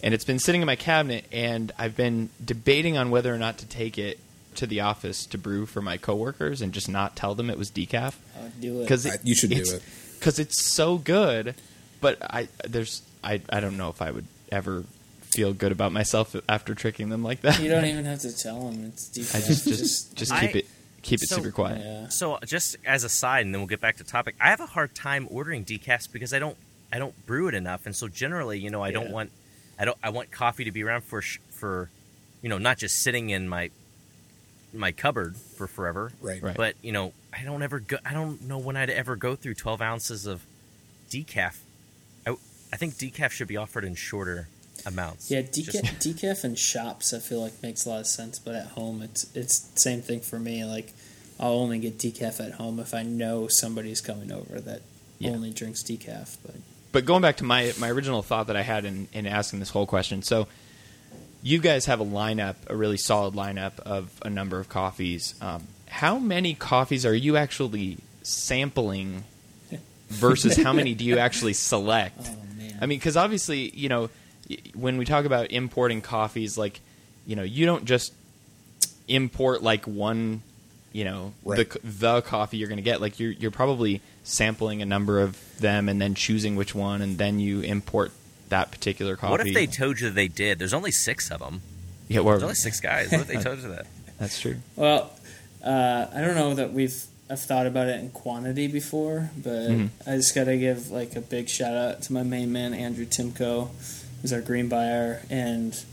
[0.03, 3.59] and it's been sitting in my cabinet, and I've been debating on whether or not
[3.59, 4.19] to take it
[4.57, 7.71] to the office to brew for my coworkers and just not tell them it was
[7.71, 8.83] decaf Uh, do it.
[8.83, 9.83] because I- you should do it.
[10.19, 11.55] because it's so good.
[12.01, 14.85] But I there's I I don't know if I would ever
[15.23, 17.59] feel good about myself after tricking them like that.
[17.61, 19.35] You don't even have to tell them it's decaf.
[19.35, 20.67] I just just just keep I- it
[21.07, 21.81] keep it so- super quiet.
[21.83, 22.09] yeah.
[22.09, 24.35] So, just as a side, and then we'll get back to topic.
[24.41, 26.57] I have a hard time ordering decaf because I don't,
[26.93, 29.31] I don't brew it enough, and so generally, you know, I don't want,
[29.79, 31.91] I don't, I want coffee to be around for, sh- for,
[32.43, 33.71] you know, not just sitting in my,
[34.73, 36.13] my cupboard for forever.
[36.21, 36.43] Right.
[36.43, 36.57] Right.
[36.57, 37.97] But you know, I don't ever go.
[38.05, 40.45] I don't know when I'd ever go through twelve ounces of
[41.11, 41.57] decaf.
[42.27, 42.37] I,
[42.73, 44.49] I think decaf should be offered in shorter
[44.87, 45.31] amounts.
[45.31, 45.83] Yeah, Just- decaf,
[46.15, 49.27] decaf in shops I feel like makes a lot of sense, but at home it's
[49.35, 50.65] it's same thing for me.
[50.65, 50.93] Like
[51.39, 54.83] I'll only get decaf at home if I know somebody's coming over that
[55.19, 55.31] Yeah.
[55.33, 56.37] only drinks decaf.
[56.45, 56.55] But
[56.93, 59.71] but going back to my my original thought that I had in, in asking this
[59.71, 60.47] whole question, so
[61.43, 65.35] you guys have a lineup, a really solid lineup of a number of coffees.
[65.41, 69.25] Um, how many coffees are you actually sampling
[70.09, 72.19] versus how many do you actually select?
[72.21, 74.09] oh man, I mean, because obviously, you know, y-
[74.75, 76.81] when we talk about importing coffees, like,
[77.27, 78.13] you know, you don't just
[79.09, 80.43] import like one,
[80.93, 81.69] you know, Right.
[81.71, 83.01] the the coffee you're going to get.
[83.01, 87.19] Like, you're you're probably sampling a number of them and then choosing which one, and
[87.19, 88.13] then you import
[88.49, 89.31] that particular coffee.
[89.33, 90.59] What if they told you that they did?
[90.59, 91.63] There's only six of them.
[92.09, 93.11] Yeah, well, There's only six guys.
[93.11, 93.87] What if they told you that?
[94.19, 94.57] that's true.
[94.77, 95.11] well,
[95.65, 99.89] uh, I don't know that we've I've thought about it in quantity before, but Mhm.
[100.07, 103.05] I just got to give like a big shout out to my main man Andrew
[103.05, 103.71] Timko,
[104.21, 105.85] who's our green buyer, and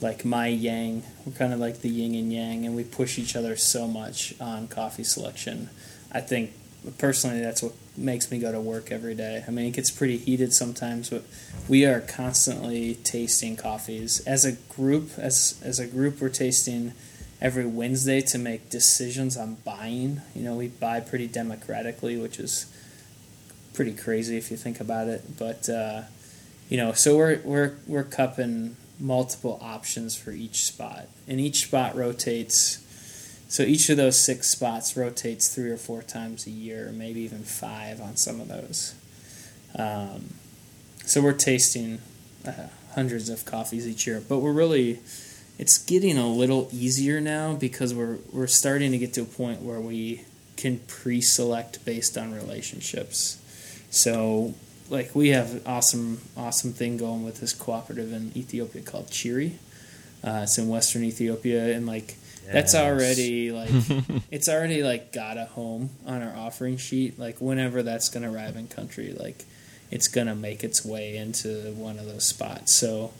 [0.00, 1.02] like my yang.
[1.24, 4.34] We're kind of like the yin and yang, and we push each other so much
[4.40, 5.70] on coffee selection.
[6.12, 6.52] I think
[6.98, 9.44] personally that's what makes me go to work every day.
[9.46, 11.24] I mean, it gets pretty heated sometimes, but
[11.68, 15.10] we are constantly tasting coffees as a group.
[15.16, 16.92] As as a group, we're tasting
[17.40, 20.22] every Wednesday to make decisions on buying.
[20.34, 22.66] You know, we buy pretty democratically, which is
[23.72, 25.38] pretty crazy if you think about it.
[25.38, 26.02] But uh,
[26.68, 31.94] you know, so we're we're we're cupping multiple options for each spot, and each spot
[31.94, 32.80] rotates.
[33.48, 37.44] So each of those six spots rotates three or four times a year, maybe even
[37.44, 38.94] five on some of those.
[39.78, 40.34] Um,
[41.04, 42.00] so we're tasting
[42.46, 45.00] uh, hundreds of coffees each year, but we're really
[45.58, 49.62] it's getting a little easier now because we're we're starting to get to a point
[49.62, 50.24] where we
[50.56, 53.40] can pre-select based on relationships.
[53.90, 54.54] So
[54.90, 59.54] like we have an awesome awesome thing going with this cooperative in Ethiopia called Chiri.
[60.22, 62.52] Uh, it's in Western Ethiopia, and like yes.
[62.52, 63.70] that's already like
[64.30, 67.18] it's already like got a home on our offering sheet.
[67.18, 69.44] Like whenever that's going to arrive in country, like
[69.90, 72.74] it's going to make its way into one of those spots.
[72.74, 73.12] So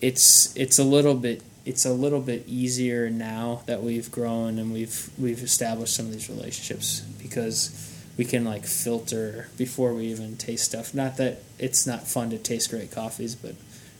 [0.00, 4.72] it's it's a little bit it's a little bit easier now that we've grown and
[4.72, 10.36] we've we've established some of these relationships because we can like filter before we even
[10.36, 10.94] taste stuff.
[10.94, 13.54] Not that it's not fun to taste great coffees, but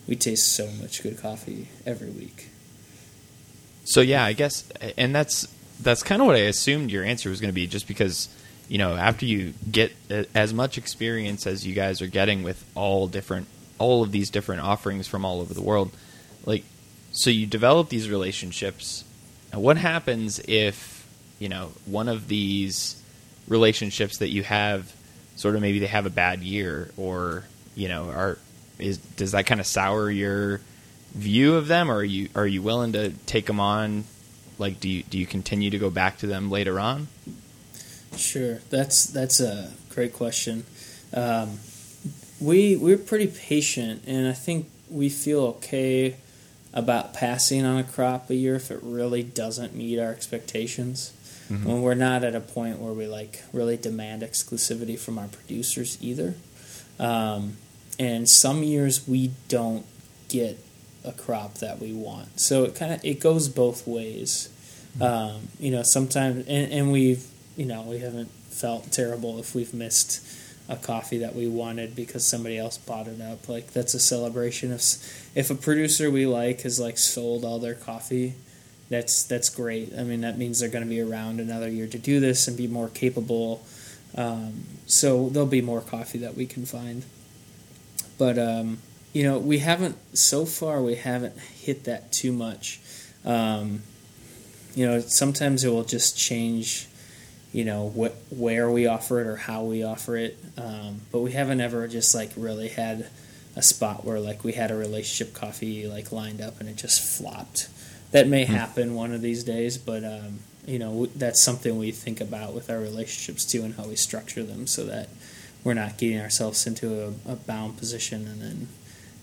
[0.08, 2.48] we taste so much good coffee every week.
[3.84, 5.46] So yeah, I guess, and that's
[5.80, 8.28] that's kind of what I assumed your answer was going to be, just because
[8.68, 9.92] you know after you get
[10.34, 13.46] as much experience as you guys are getting with all different
[13.78, 15.92] all of these different offerings from all over the world,
[16.46, 16.64] like
[17.12, 19.04] so you develop these relationships.
[19.52, 21.06] And what happens if
[21.38, 23.00] you know one of these
[23.48, 24.92] relationships that you have
[25.36, 28.38] sort of maybe they have a bad year or you know are
[28.78, 30.60] is does that kind of sour your
[31.12, 31.90] view of them?
[31.90, 34.04] Or are you are you willing to take them on?
[34.58, 37.08] Like do you do you continue to go back to them later on?
[38.16, 38.60] Sure.
[38.70, 40.64] That's that's a great question.
[41.14, 41.58] Um,
[42.40, 46.16] we we're pretty patient and i think we feel okay
[46.72, 51.12] about passing on a crop a year if it really doesn't meet our expectations
[51.50, 51.64] mm-hmm.
[51.64, 55.98] when we're not at a point where we like really demand exclusivity from our producers
[56.00, 56.34] either.
[56.98, 57.56] Um,
[57.98, 59.86] and some years we don't
[60.28, 60.58] get
[61.04, 64.48] a crop that we want, so it kind of it goes both ways.
[64.98, 65.02] Mm-hmm.
[65.02, 69.72] Um, you know, sometimes and, and we've you know we haven't felt terrible if we've
[69.72, 70.26] missed
[70.68, 73.48] a coffee that we wanted because somebody else bought it up.
[73.48, 74.72] Like that's a celebration.
[74.72, 78.34] If if a producer we like has like sold all their coffee,
[78.88, 79.92] that's that's great.
[79.96, 82.56] I mean, that means they're going to be around another year to do this and
[82.56, 83.64] be more capable.
[84.16, 87.04] Um, so there'll be more coffee that we can find.
[88.18, 88.78] But um,
[89.12, 90.80] you know, we haven't so far.
[90.82, 92.80] We haven't hit that too much.
[93.24, 93.82] Um,
[94.74, 96.88] you know, sometimes it will just change.
[97.52, 101.32] You know wh- where we offer it or how we offer it, um, but we
[101.32, 103.08] haven't ever just like really had
[103.54, 107.00] a spot where like we had a relationship coffee like lined up and it just
[107.00, 107.68] flopped
[108.10, 108.52] that may hmm.
[108.52, 112.70] happen one of these days, but um, you know that's something we think about with
[112.70, 115.08] our relationships too, and how we structure them so that
[115.64, 118.68] we're not getting ourselves into a, a bound position, and then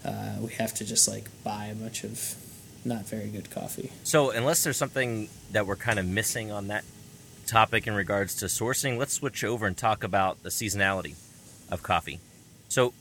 [0.05, 2.35] uh, we have to just like buy a bunch of
[2.85, 3.91] not very good coffee.
[4.03, 6.83] So, unless there's something that we're kind of missing on that
[7.47, 11.15] topic in regards to sourcing, let's switch over and talk about the seasonality
[11.69, 12.19] of coffee.
[12.67, 12.93] So,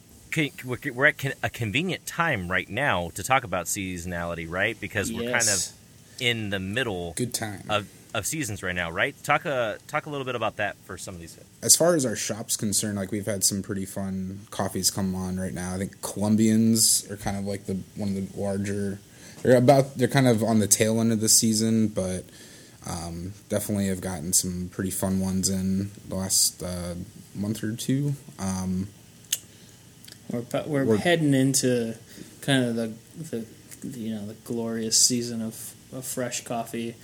[0.65, 4.79] we're at a convenient time right now to talk about seasonality, right?
[4.79, 5.19] Because yes.
[5.19, 5.73] we're kind of
[6.19, 9.15] in the middle good time of, of seasons right now, right?
[9.23, 11.37] Talk a uh, talk a little bit about that for some of these.
[11.61, 15.39] As far as our shop's concerned, like we've had some pretty fun coffees come on
[15.39, 15.73] right now.
[15.73, 18.99] I think Colombians are kind of like the one of the larger.
[19.41, 22.25] They're about they're kind of on the tail end of the season, but
[22.87, 26.95] um, definitely have gotten some pretty fun ones in the last uh,
[27.35, 28.13] month or two.
[28.39, 28.87] Um,
[30.33, 31.95] we're we're, we're heading into
[32.41, 33.45] kind of the, the
[33.97, 36.95] you know the glorious season of, of fresh coffee.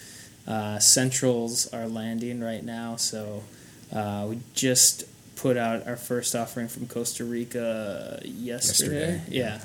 [0.47, 3.43] Uh, Centrals are landing right now, so
[3.93, 5.03] uh, we just
[5.35, 9.21] put out our first offering from Costa Rica yesterday.
[9.21, 9.21] yesterday.
[9.29, 9.61] Yeah,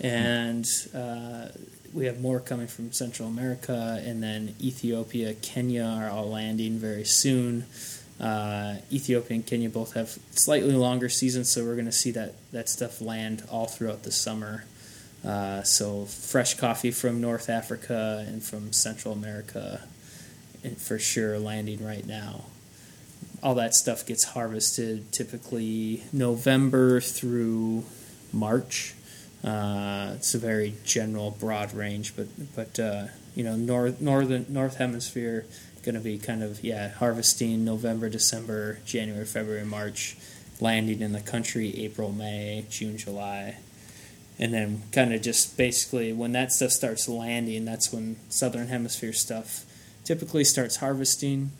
[0.00, 1.48] and uh,
[1.92, 7.04] we have more coming from Central America, and then Ethiopia, Kenya are all landing very
[7.04, 7.64] soon.
[8.20, 12.34] Uh, Ethiopia and Kenya both have slightly longer seasons, so we're going to see that,
[12.52, 14.64] that stuff land all throughout the summer.
[15.26, 19.82] Uh, so fresh coffee from North Africa and from Central America,
[20.62, 22.44] and for sure landing right now.
[23.42, 27.84] All that stuff gets harvested typically November through
[28.32, 28.94] March.
[29.42, 34.76] Uh, it's a very general, broad range, but but uh, you know, north northern north
[34.76, 35.46] hemisphere
[35.82, 40.16] going to be kind of yeah harvesting November, December, January, February, March,
[40.60, 43.56] landing in the country April, May, June, July,
[44.38, 49.12] and then kind of just basically when that stuff starts landing, that's when southern hemisphere
[49.12, 49.64] stuff
[50.04, 51.50] typically starts harvesting,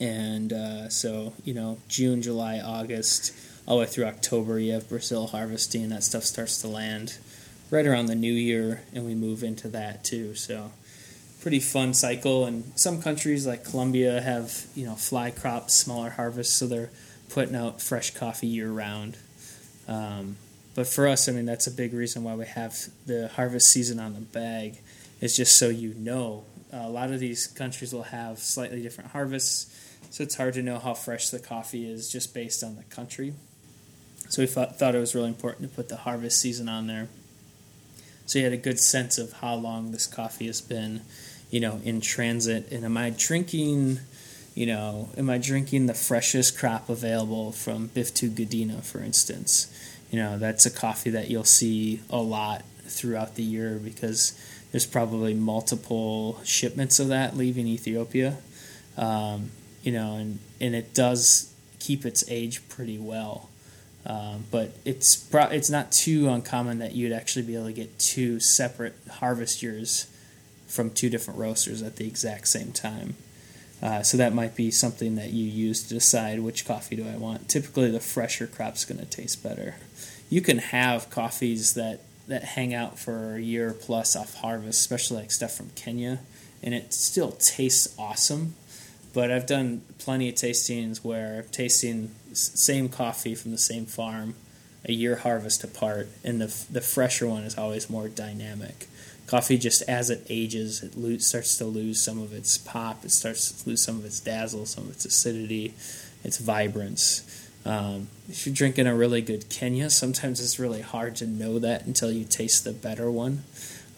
[0.00, 3.32] and uh, so you know June, July, August,
[3.66, 5.88] all the way through October, you have Brazil harvesting.
[5.90, 7.18] That stuff starts to land.
[7.70, 10.34] right around the new year, and we move into that too.
[10.34, 10.72] So
[11.40, 12.44] pretty fun cycle.
[12.44, 16.90] And some countries like Colombia have you know fly crops, smaller harvests, so they're
[17.30, 19.16] putting out fresh coffee year round.
[19.86, 20.36] Um,
[20.74, 22.76] but for us, I mean, that's a big reason why we have
[23.06, 24.78] the harvest season on the bag.
[25.20, 29.74] Is just so you know, a lot of these countries will have slightly different harvests,
[30.10, 33.34] so it's hard to know how fresh the coffee is just based on the country.
[34.28, 37.08] So we thought, thought it was really important to put the harvest season on there,
[38.28, 41.00] so you had a good sense of how long this coffee has been,
[41.50, 42.70] you know, in transit.
[42.70, 44.00] And am I drinking?
[44.58, 49.72] you know, am I drinking the freshest crop available from Biftu Gudina, for instance?
[50.10, 54.36] You know, that's a coffee that you'll see a lot throughout the year because
[54.72, 58.38] there's probably multiple shipments of that leaving Ethiopia.
[58.96, 59.52] Um,
[59.84, 63.50] you know, and, and it does keep its age pretty well.
[64.04, 67.96] Um, but it's pro- it's not too uncommon that you'd actually be able to get
[68.00, 70.08] two separate harvest years
[70.68, 73.16] from two different roasters at the exact same time.
[73.82, 77.16] Uh, so that might be something that you use to decide which coffee do I
[77.16, 77.48] want.
[77.48, 79.76] Typically, the fresher crop's going to taste better.
[80.28, 85.18] You can have coffees that, that hang out for a year plus off harvest, especially
[85.18, 86.20] like stuff from Kenya,
[86.62, 88.54] and it still tastes awesome.
[89.14, 94.34] But I've done plenty of tastings where I'm tasting same coffee from the same farm,
[94.84, 98.86] a year harvest apart, and the the fresher one is always more dynamic
[99.28, 103.04] coffee just as it ages, it lo- starts to lose some of its pop.
[103.04, 105.74] It starts to lose some of its dazzle, some of its acidity,
[106.24, 107.24] its vibrance.
[107.64, 111.86] Um, if you're drinking a really good Kenya, sometimes it's really hard to know that
[111.86, 113.44] until you taste the better one.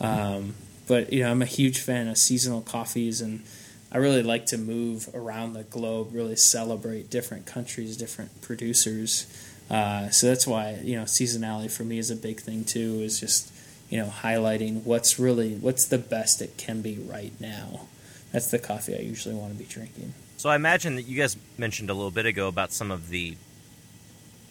[0.01, 0.55] Um,
[0.89, 3.45] but you know, I'm a huge fan of seasonal coffees, and
[3.93, 9.27] I really like to move around the globe, really celebrate different countries, different producers.
[9.71, 13.01] Uh, so that's why you know seasonality for me is a big thing too.
[13.03, 13.50] Is just
[13.91, 17.89] you know, highlighting what's really what's the best it can be right now.
[18.33, 20.15] That's the coffee I usually want to be drinking.
[20.37, 23.37] So I imagine that you guys mentioned a little bit ago about some of the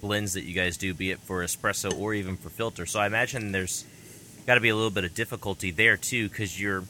[0.02, 2.86] blends that you guys do, be it for espresso or even for filter.
[2.86, 3.86] So I imagine there's
[4.46, 6.84] got to be a little bit of difficulty there too, because you're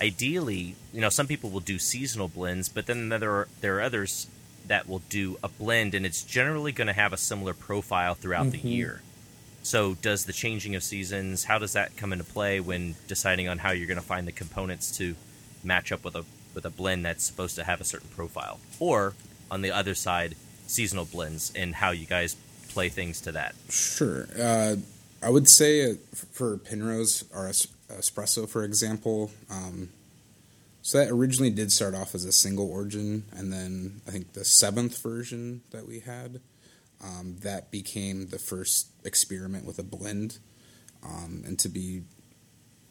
[0.00, 3.82] ideally, you know, some people will do seasonal blends, but then there are there are
[3.82, 4.26] others
[4.66, 8.46] that will do a blend, and it's generally going to have a similar profile throughout
[8.46, 8.62] mm-hmm.
[8.62, 9.02] the year.
[9.64, 13.58] So, does the changing of seasons, how does that come into play when deciding on
[13.58, 15.16] how you're going to find the components to
[15.64, 18.60] match up with a with a blend that's supposed to have a certain profile?
[18.78, 19.14] Or
[19.50, 20.36] on the other side,
[20.66, 22.36] seasonal blends and how you guys
[22.68, 23.54] play things to that?
[23.70, 24.28] Sure.
[24.38, 24.76] Uh,
[25.22, 25.94] I would say
[26.32, 29.88] for Penrose or espresso, for example, um,
[30.82, 34.44] so that originally did start off as a single origin, and then I think the
[34.44, 36.42] seventh version that we had
[37.04, 40.38] um, that became the first experiment with a blend,
[41.04, 42.02] um, and to be,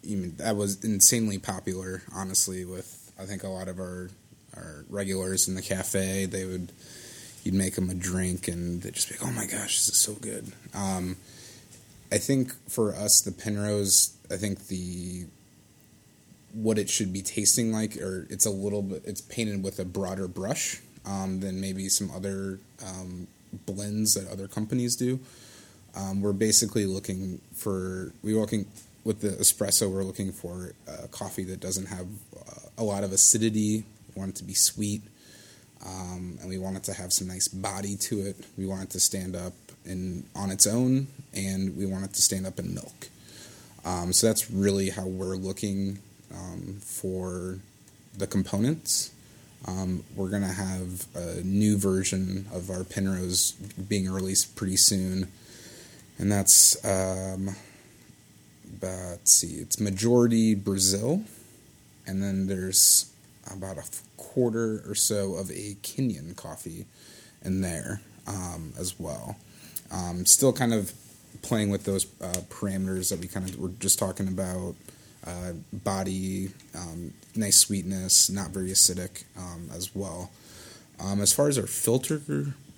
[0.03, 2.03] even that was insanely popular.
[2.13, 4.09] Honestly, with I think a lot of our
[4.55, 6.71] our regulars in the cafe, they would
[7.43, 9.97] you'd make them a drink and they'd just be like, "Oh my gosh, this is
[9.97, 11.17] so good." Um,
[12.11, 15.25] I think for us, the Penrose, I think the
[16.53, 19.85] what it should be tasting like, or it's a little bit, it's painted with a
[19.85, 23.27] broader brush um, than maybe some other um,
[23.65, 25.19] blends that other companies do.
[25.95, 28.65] Um, we're basically looking for we're looking
[29.03, 29.91] with the espresso.
[29.91, 33.83] We're looking for a coffee that doesn't have uh, a lot of acidity.
[34.15, 35.01] We want it to be sweet,
[35.85, 38.37] um, and we want it to have some nice body to it.
[38.57, 39.53] We want it to stand up
[39.85, 43.09] in on its own, and we want it to stand up in milk.
[43.85, 45.99] Um, so that's really how we're looking
[46.33, 47.59] um, for
[48.17, 49.12] the components.
[49.65, 55.29] Um, we're going to have a new version of our Penrose being released pretty soon.
[56.17, 57.55] And that's, um,
[58.81, 61.23] let's see, it's majority Brazil.
[62.05, 63.11] And then there's
[63.51, 63.83] about a
[64.17, 66.85] quarter or so of a Kenyan coffee
[67.43, 69.37] in there um, as well.
[69.91, 70.93] Um, still kind of
[71.41, 74.75] playing with those uh, parameters that we kind of were just talking about
[75.25, 80.31] uh, body, um, nice sweetness, not very acidic um, as well.
[80.99, 82.21] Um, as far as our filter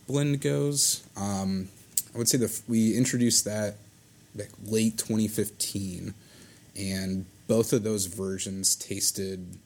[0.07, 1.69] blend goes, um,
[2.13, 3.75] I would say that we introduced that
[4.65, 6.13] late 2015,
[6.77, 9.57] and both of those versions tasted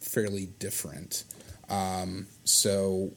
[0.00, 1.24] fairly different.
[1.68, 3.10] Um, so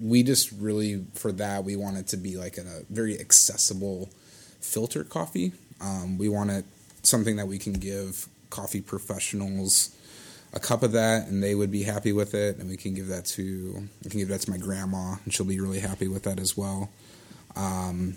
[0.00, 4.10] we just really for that we wanted to be like a very accessible
[4.60, 5.52] filter coffee.
[5.80, 6.64] Um, we it
[7.02, 8.28] something that we can give
[8.58, 9.96] coffee professionals
[10.54, 13.08] a cup of that and they would be happy with it and we can give
[13.08, 16.22] that to we can give that to my grandma and she'll be really happy with
[16.24, 16.90] that as well
[17.56, 18.16] um,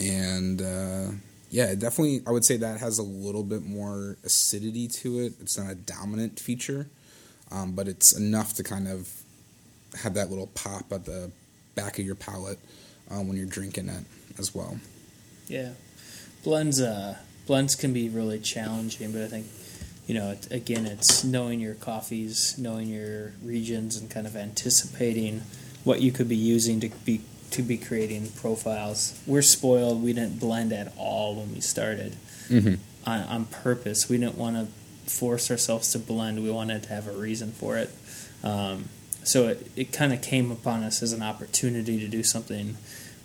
[0.00, 1.10] and uh,
[1.54, 2.20] Yeah, definitely.
[2.26, 5.34] I would say that has a little bit more acidity to it.
[5.40, 6.88] It's not a dominant feature,
[7.52, 9.08] um, but it's enough to kind of
[10.02, 11.30] have that little pop at the
[11.76, 12.58] back of your palate
[13.08, 14.04] um, when you're drinking it
[14.36, 14.80] as well.
[15.46, 15.74] Yeah,
[16.42, 16.80] blends.
[16.80, 19.46] Uh, blends can be really challenging, but I think
[20.06, 25.42] you know, it, again, it's knowing your coffees, knowing your regions, and kind of anticipating
[25.82, 29.18] what you could be using to be to be creating profiles.
[29.26, 30.02] We're spoiled.
[30.02, 32.16] We didn't blend at all when we started
[32.48, 32.74] mm-hmm.
[33.08, 34.08] on, on purpose.
[34.08, 36.42] We didn't want to force ourselves to blend.
[36.42, 37.90] We wanted to have a reason for it.
[38.42, 38.88] Um,
[39.22, 42.76] so it, it kind of came upon us as an opportunity to do something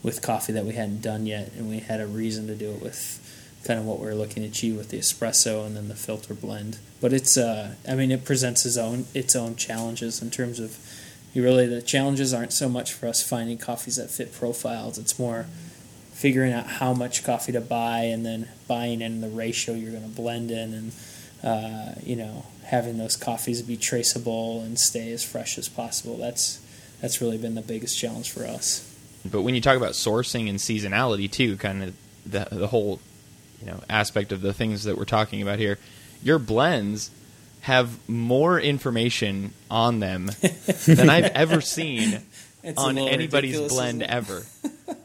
[0.01, 2.81] with coffee that we hadn't done yet, and we had a reason to do it
[2.81, 3.19] with
[3.63, 6.79] kind of what we're looking to achieve with the espresso and then the filter blend.
[7.01, 10.77] But it's, uh, I mean, it presents its own its own challenges in terms of,
[11.33, 14.97] you really the challenges aren't so much for us finding coffees that fit profiles.
[14.97, 15.45] It's more
[16.11, 20.03] figuring out how much coffee to buy and then buying in the ratio you're going
[20.03, 20.91] to blend in and,
[21.43, 26.17] uh, you know, having those coffees be traceable and stay as fresh as possible.
[26.17, 26.59] That's
[27.01, 28.85] that's really been the biggest challenge for us.
[29.29, 31.95] But when you talk about sourcing and seasonality too, kind of
[32.25, 32.99] the the whole
[33.59, 35.77] you know aspect of the things that we're talking about here,
[36.23, 37.11] your blends
[37.61, 40.27] have more information on them
[40.85, 42.21] than I've ever seen
[42.77, 44.43] on anybody's blend ever.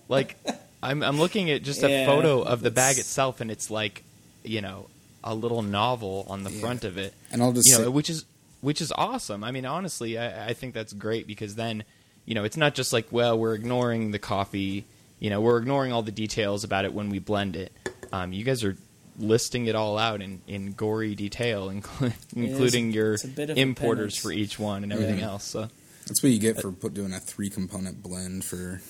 [0.08, 0.36] like
[0.82, 4.04] I'm I'm looking at just a yeah, photo of the bag itself and it's like,
[4.42, 4.88] you know,
[5.22, 6.60] a little novel on the yeah.
[6.60, 7.14] front of it.
[7.32, 8.24] And I'll just you say- which is
[8.60, 9.44] which is awesome.
[9.44, 11.84] I mean, honestly, I, I think that's great because then,
[12.24, 14.86] you know, it's not just like, well, we're ignoring the coffee,
[15.18, 17.72] you know, we're ignoring all the details about it when we blend it
[18.14, 18.76] um, you guys are
[19.18, 21.68] listing it all out in, in gory detail,
[22.36, 25.26] including your importers for each one and everything yeah.
[25.26, 25.44] else.
[25.44, 25.68] So.
[26.06, 28.82] That's what you get for put, doing a three component blend for.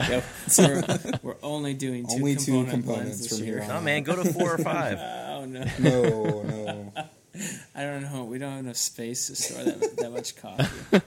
[0.00, 0.22] yep.
[0.48, 3.66] So we're, we're, only doing two only two components from here.
[3.70, 4.98] Oh man, go to four or five.
[5.00, 5.64] oh no.
[5.78, 6.92] No, no.
[7.74, 8.24] I don't know.
[8.24, 11.00] We don't have enough space to store that, that much coffee.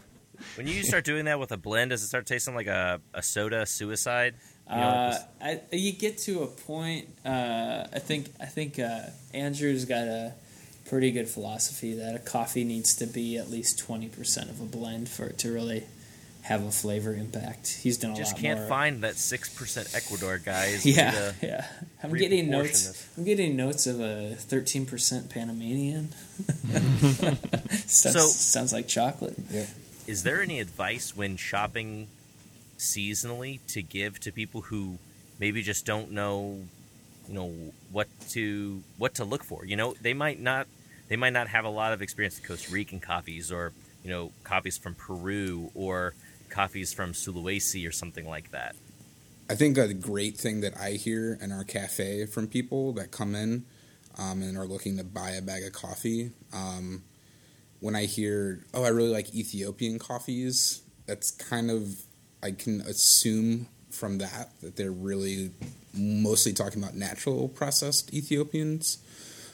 [0.56, 3.22] When you start doing that with a blend, does it start tasting like a, a
[3.22, 4.34] soda suicide?
[4.70, 7.08] You, uh, I, you get to a point.
[7.26, 9.02] Uh, I think I think uh,
[9.34, 10.34] Andrew's got a
[10.86, 14.66] pretty good philosophy that a coffee needs to be at least twenty percent of a
[14.66, 15.84] blend for it to really
[16.44, 17.80] have a flavor impact.
[17.84, 18.68] He's done a Just lot can't more.
[18.70, 20.78] find that six percent Ecuador guy.
[20.84, 21.66] yeah, yeah.
[22.02, 23.08] I'm getting notes.
[23.18, 26.10] I'm getting notes of a thirteen percent Panamanian.
[27.72, 29.36] sounds, so sounds like chocolate.
[29.50, 29.66] Yeah.
[30.08, 32.08] Is there any advice when shopping
[32.82, 34.98] seasonally to give to people who
[35.40, 36.60] maybe just don't know
[37.28, 37.54] you know
[37.92, 39.94] what to what to look for you know?
[40.02, 40.68] They might not
[41.08, 43.72] they might not have a lot of experience with costa rican coffees or
[44.04, 46.14] you know coffees from peru or
[46.50, 48.76] coffees from sulawesi or something like that.
[49.50, 53.36] I think a great thing that i hear in our cafe from people that come
[53.36, 53.66] in
[54.18, 57.04] um, and are looking to buy a bag of coffee um,
[57.80, 62.02] when i hear oh i really like ethiopian coffees that's kind of
[62.44, 65.52] I can assume from that that they're really
[65.94, 68.98] mostly talking about natural processed Ethiopians.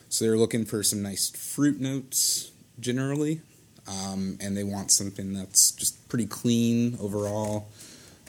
[0.10, 3.42] So they're looking for some nice fruit notes generally,
[3.88, 7.70] um, and they want something that's just pretty clean overall,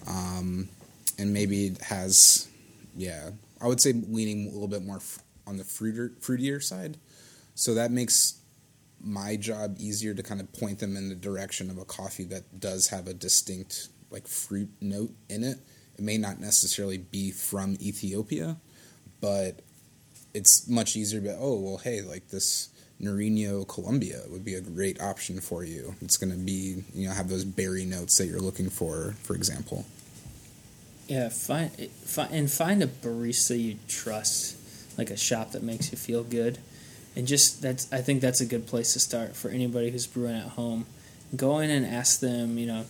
[0.09, 0.69] um,
[1.19, 2.49] and maybe has,
[2.97, 3.31] yeah,
[3.61, 5.01] I would say leaning a little bit more
[5.47, 6.97] on the fruiter, fruitier side.
[7.55, 8.41] So that makes
[9.01, 12.59] my job easier to kind of point them in the direction of a coffee that
[12.59, 15.59] does have a distinct like fruit note in it.
[15.97, 18.57] It may not necessarily be from Ethiopia,
[19.21, 19.61] but
[20.35, 22.69] it's much easier to be, oh, well, hey, like this
[23.01, 25.95] Nariño Colombia would be a great option for you.
[26.01, 29.35] It's going to be, you know, have those berry notes that you're looking for, for
[29.35, 29.87] example.
[31.07, 34.57] Yeah, find, find and find a barista you trust,
[34.99, 36.59] like a shop that makes you feel good,
[37.17, 37.91] and just that's.
[37.91, 40.85] I think that's a good place to start for anybody who's brewing at home.
[41.35, 42.85] Go in and ask them, you know,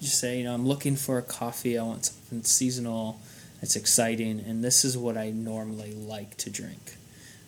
[0.00, 1.78] just say, you know, I'm looking for a coffee.
[1.78, 3.20] I want something seasonal.
[3.62, 6.96] It's exciting, and this is what I normally like to drink.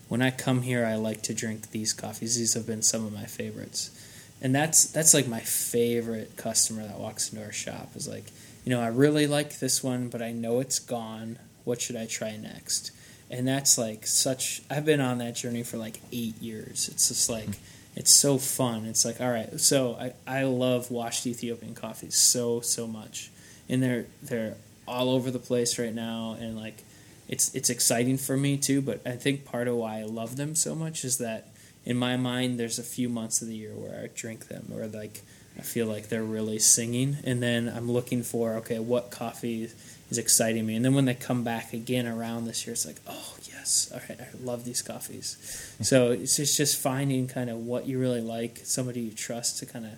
[0.08, 2.36] When I come here, I like to drink these coffees.
[2.36, 3.90] These have been some of my favorites,
[4.40, 8.24] and that's that's like my favorite customer that walks into our shop is like,
[8.64, 11.38] you know, I really like this one, but I know it's gone.
[11.64, 12.90] What should I try next?
[13.30, 14.62] And that's like such.
[14.70, 16.88] I've been on that journey for like eight years.
[16.88, 17.44] It's just like.
[17.44, 18.84] Mm-hmm it's so fun.
[18.86, 23.28] It's like, all right, so I, I love washed Ethiopian coffees so so much,
[23.68, 24.54] and they're they're
[24.86, 26.84] all over the place right now, and like
[27.28, 28.80] it's it's exciting for me too.
[28.80, 31.48] But I think part of why I love them so much is that
[31.84, 34.86] in my mind, there's a few months of the year where I drink them, or
[34.86, 35.22] like
[35.58, 39.70] I feel like they're really singing, and then I'm looking for okay, what coffee
[40.08, 43.00] is exciting me, and then when they come back again around this year, it's like
[43.08, 45.36] oh yes, all right, I love these coffees.
[45.80, 49.66] so it's just, just finding kind of what you really like, somebody you trust to
[49.66, 49.92] kind of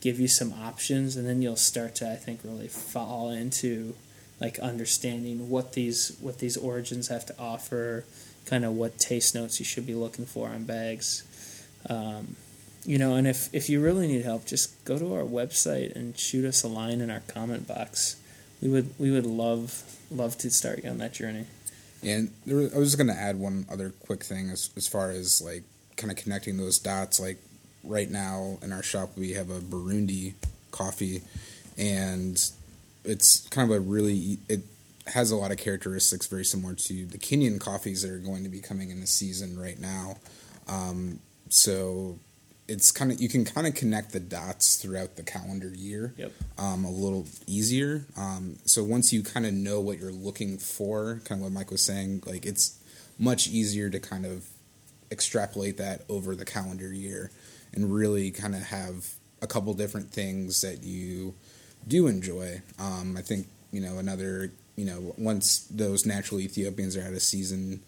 [0.00, 3.94] give you some options, and then you'll start to I think really fall into
[4.40, 8.04] like understanding what these what these origins have to offer,
[8.46, 11.22] kind of what taste notes you should be looking for on bags.
[11.88, 12.36] Um,
[12.84, 16.18] you know, and if, if you really need help, just go to our website and
[16.18, 18.16] shoot us a line in our comment box.
[18.60, 21.46] We would we would love love to start you on that journey.
[22.04, 25.10] And there, I was just going to add one other quick thing as as far
[25.10, 25.62] as like
[25.96, 27.20] kind of connecting those dots.
[27.20, 27.38] Like
[27.82, 30.34] right now in our shop, we have a Burundi
[30.70, 31.22] coffee,
[31.78, 32.38] and
[33.04, 34.60] it's kind of a really it
[35.06, 38.48] has a lot of characteristics very similar to the Kenyan coffees that are going to
[38.48, 40.16] be coming in the season right now.
[40.66, 42.18] Um, so
[42.66, 46.32] it's kind of you can kind of connect the dots throughout the calendar year Yep.
[46.58, 48.06] um, a little easier.
[48.16, 51.70] Um, so once you kind of know what you're looking for, kind of what Mike
[51.70, 52.78] was saying, like it's
[53.18, 54.46] much easier to kind of
[55.10, 57.30] extrapolate that over the calendar year
[57.72, 61.34] and really kind of have a couple different things that you
[61.86, 62.62] do enjoy.
[62.78, 67.22] Um, I think you know another you know once those natural Ethiopians are out of
[67.22, 67.82] season,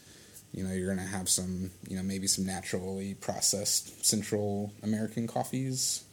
[0.53, 6.05] you know you're gonna have some you know maybe some naturally processed Central American coffees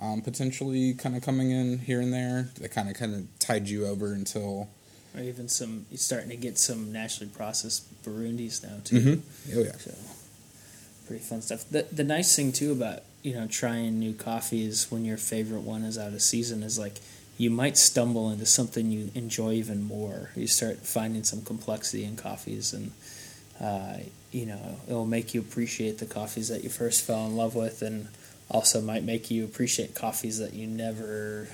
[0.00, 3.68] um, potentially kind of coming in here and there that kind of kind of tied
[3.68, 4.68] you over until
[5.16, 9.22] Or even some you're starting to get some naturally processed Burundis now too.
[9.56, 9.92] oh yeah So
[11.06, 11.68] pretty fun stuff.
[11.70, 15.82] The the nice thing too about you know trying new coffees when your favorite one
[15.82, 16.98] is out of season is like
[17.36, 20.30] you might stumble into something you enjoy even more.
[20.34, 22.90] You start finding some complexity in coffees, and
[23.60, 23.98] uh,
[24.30, 27.82] you know it'll make you appreciate the coffees that you first fell in love with,
[27.82, 28.08] and
[28.50, 31.48] also might make you appreciate coffees that you never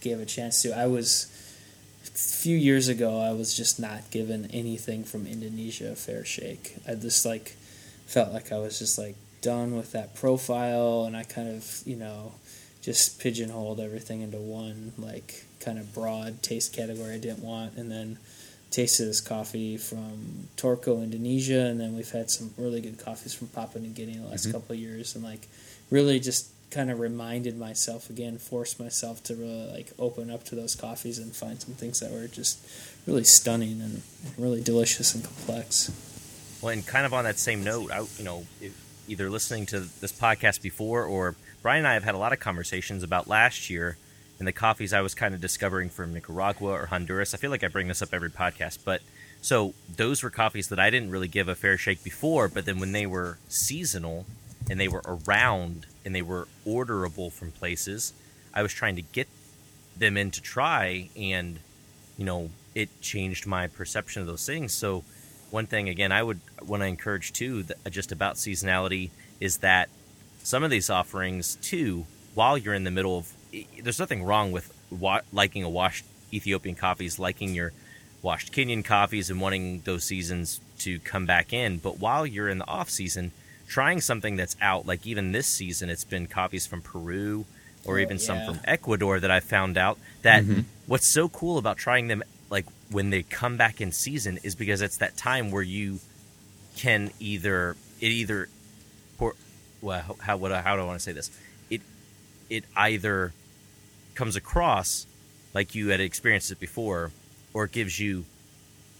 [0.00, 0.76] gave a chance to.
[0.76, 1.26] I was
[2.04, 3.20] a few years ago.
[3.20, 6.76] I was just not given anything from Indonesia a fair shake.
[6.86, 7.56] I just like
[8.06, 11.96] felt like I was just like done with that profile, and I kind of you
[11.96, 12.34] know
[12.82, 17.90] just pigeonholed everything into one like kind of broad taste category I didn't want, and
[17.90, 18.18] then
[18.74, 23.46] tasted this coffee from Torco, Indonesia, and then we've had some really good coffees from
[23.48, 24.52] Papua New Guinea the last mm-hmm.
[24.52, 25.46] couple of years, and like
[25.90, 30.56] really just kind of reminded myself again, forced myself to really like open up to
[30.56, 32.66] those coffees and find some things that were just
[33.06, 34.02] really stunning and
[34.36, 35.92] really delicious and complex.
[36.60, 38.72] Well, and kind of on that same note, I, you know, if,
[39.06, 42.40] either listening to this podcast before or Brian and I have had a lot of
[42.40, 43.98] conversations about last year
[44.38, 47.34] and the coffees I was kind of discovering from Nicaragua or Honduras.
[47.34, 49.00] I feel like I bring this up every podcast, but
[49.40, 52.80] so those were coffees that I didn't really give a fair shake before, but then
[52.80, 54.26] when they were seasonal
[54.70, 58.12] and they were around and they were orderable from places,
[58.52, 59.28] I was trying to get
[59.96, 61.58] them in to try and
[62.16, 64.72] you know, it changed my perception of those things.
[64.72, 65.04] So
[65.50, 69.10] one thing again I would want to encourage too that, uh, just about seasonality
[69.40, 69.88] is that
[70.42, 73.32] some of these offerings too while you're in the middle of
[73.82, 77.72] there's nothing wrong with wa- liking a washed Ethiopian coffees liking your
[78.22, 81.78] washed Kenyan coffees and wanting those seasons to come back in.
[81.78, 83.32] But while you're in the off season
[83.68, 87.44] trying something that's out like even this season it's been coffees from Peru
[87.86, 90.60] or Oh, even some from Ecuador that I found out that mm-hmm.
[90.86, 94.80] what's so cool about trying them like when they come back in season is because
[94.80, 96.00] it's that time where you
[96.76, 98.48] can either it either
[99.18, 99.34] or
[99.80, 101.30] well how what how do I want to say this?
[101.70, 101.82] It
[102.50, 103.32] it either
[104.14, 105.06] comes across
[105.54, 107.10] like you had experienced it before
[107.52, 108.24] or it gives you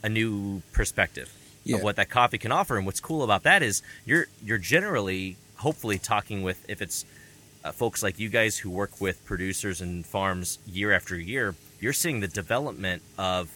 [0.02, 1.32] a new perspective
[1.64, 1.76] Yeah.
[1.76, 5.36] of what that coffee can offer and what's cool about that is you're you're generally
[5.56, 7.04] hopefully talking with if it's
[7.64, 11.94] uh, folks like you guys who work with producers and farms year after year, you're
[11.94, 13.48] seeing the development of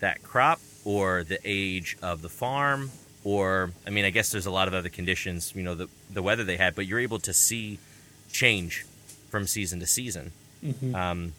[0.00, 2.90] that crop or the age of the farm
[3.24, 6.22] or I mean I guess there's a lot of other conditions, you know, the the
[6.22, 7.78] weather they had, but you're able to see
[8.30, 8.84] change
[9.30, 10.30] from season to season.
[10.94, 11.32] Um,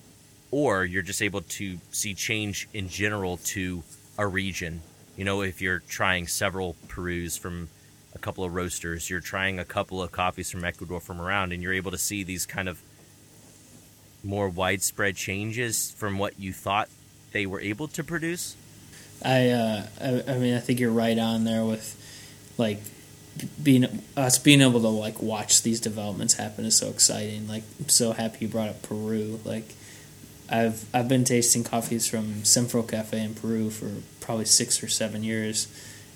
[0.51, 3.83] or you're just able to see change in general to
[4.17, 4.81] a region.
[5.17, 7.69] You know, if you're trying several Perus from
[8.13, 11.63] a couple of roasters, you're trying a couple of coffees from Ecuador from around, and
[11.63, 12.81] you're able to see these kind of
[14.23, 16.89] more widespread changes from what you thought
[17.31, 18.55] they were able to produce.
[19.25, 21.99] I, uh, I, I mean, I think you're right on there with
[22.57, 22.79] like
[23.61, 27.47] being us being able to like watch these developments happen is so exciting.
[27.47, 29.39] Like, I'm so happy you brought up Peru.
[29.43, 29.73] Like,
[30.49, 33.89] I've I've been tasting coffees from Cenfrocafe in Peru for
[34.21, 35.67] probably six or seven years,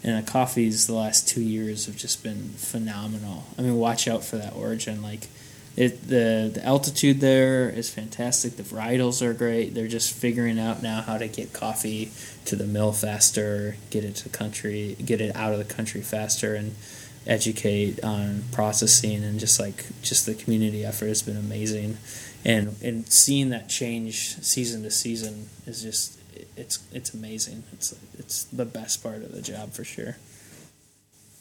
[0.03, 3.45] and the coffees the last two years have just been phenomenal.
[3.57, 5.01] I mean, watch out for that origin.
[5.01, 5.27] Like,
[5.75, 8.57] it the the altitude there is fantastic.
[8.57, 9.73] The varietals are great.
[9.73, 12.11] They're just figuring out now how to get coffee
[12.45, 16.01] to the mill faster, get it to the country, get it out of the country
[16.01, 16.75] faster, and
[17.27, 21.97] educate on processing and just like just the community effort has been amazing.
[22.45, 26.19] And and seeing that change season to season is just
[26.55, 27.63] it's it's amazing.
[27.73, 30.17] It's it's the best part of the job for sure.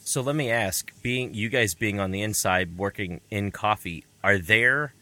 [0.05, 4.39] So let me ask being you guys being on the inside working in coffee are
[4.39, 4.95] there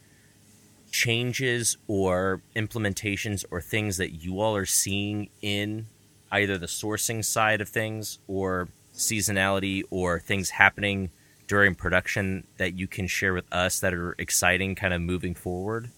[0.91, 5.85] changes or implementations or things that you all are seeing in
[6.31, 11.09] either the sourcing side of things or seasonality or things happening
[11.47, 15.89] during production that you can share with us that are exciting kind of moving forward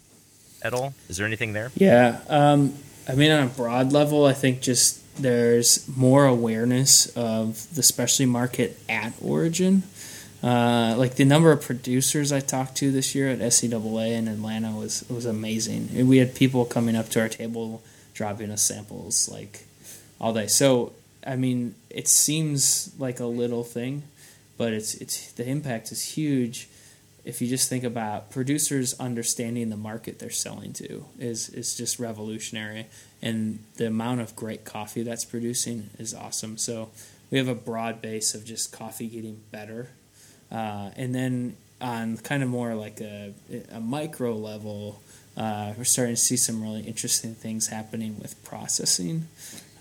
[0.61, 0.93] at all?
[1.07, 1.71] Is there anything there?
[1.75, 2.19] Yeah.
[2.27, 2.73] Um,
[3.07, 8.25] I mean, on a broad level, I think just there's more awareness of the specialty
[8.25, 9.83] market at origin.
[10.43, 14.71] Uh, like the number of producers I talked to this year at SCAA in Atlanta
[14.71, 16.07] was was amazing.
[16.07, 17.81] We had people coming up to our table,
[18.13, 19.65] dropping us samples like
[20.21, 20.47] all day.
[20.47, 20.93] So
[21.27, 24.03] I mean, it seems like a little thing,
[24.57, 26.69] but it's it's the impact is huge.
[27.25, 31.99] If you just think about producers understanding the market they're selling to is is just
[31.99, 32.87] revolutionary,
[33.21, 36.57] and the amount of great coffee that's producing is awesome.
[36.57, 36.89] So
[37.29, 39.89] we have a broad base of just coffee getting better,
[40.49, 43.33] uh, and then on kind of more like a,
[43.71, 45.01] a micro level,
[45.35, 49.27] uh, we're starting to see some really interesting things happening with processing.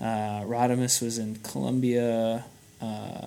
[0.01, 2.45] Uh, Rodimus was in Colombia,
[2.81, 3.27] uh,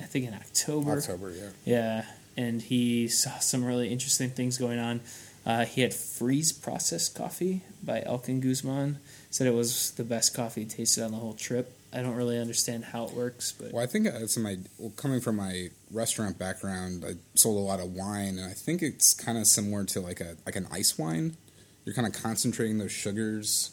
[0.00, 0.98] I think in October.
[0.98, 1.48] October, yeah.
[1.64, 2.04] Yeah,
[2.36, 5.00] and he saw some really interesting things going on.
[5.44, 8.98] Uh, he had freeze processed coffee by Elkin Guzman.
[9.30, 11.76] Said it was the best coffee he tasted on the whole trip.
[11.92, 15.20] I don't really understand how it works, but well, I think it's my well, coming
[15.20, 17.04] from my restaurant background.
[17.06, 20.20] I sold a lot of wine, and I think it's kind of similar to like
[20.20, 21.36] a like an ice wine.
[21.84, 23.72] You're kind of concentrating those sugars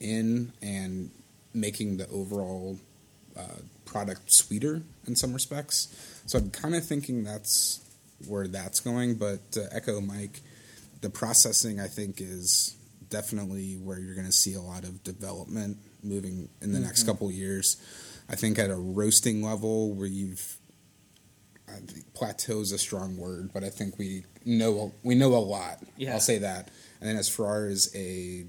[0.00, 1.10] in and
[1.54, 2.78] making the overall
[3.36, 6.22] uh, product sweeter in some respects.
[6.26, 7.80] So I'm kind of thinking that's
[8.26, 9.14] where that's going.
[9.16, 10.40] But echo Mike,
[11.00, 12.76] the processing I think is
[13.08, 16.86] definitely where you're going to see a lot of development moving in the mm-hmm.
[16.86, 17.76] next couple years.
[18.28, 20.56] I think at a roasting level where you've
[22.14, 25.78] plateau is a strong word, but I think we know we know a lot.
[25.96, 26.14] Yeah.
[26.14, 26.68] I'll say that.
[27.00, 28.44] And then as far as a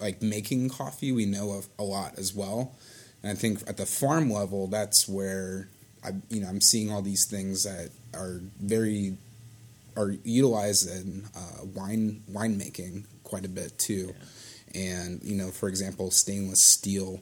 [0.00, 2.74] like making coffee, we know a, a lot as well.
[3.22, 5.68] And I think at the farm level, that's where
[6.04, 9.16] I, you know, I'm seeing all these things that are very
[9.96, 14.14] are utilized in uh, wine winemaking quite a bit too.
[14.74, 14.80] Yeah.
[14.80, 17.20] And you know, for example, stainless steel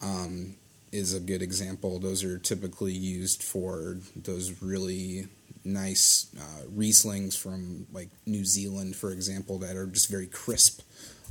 [0.00, 0.54] um,
[0.92, 1.98] is a good example.
[1.98, 5.26] Those are typically used for those really
[5.64, 10.82] nice uh, Rieslings from like New Zealand, for example, that are just very crisp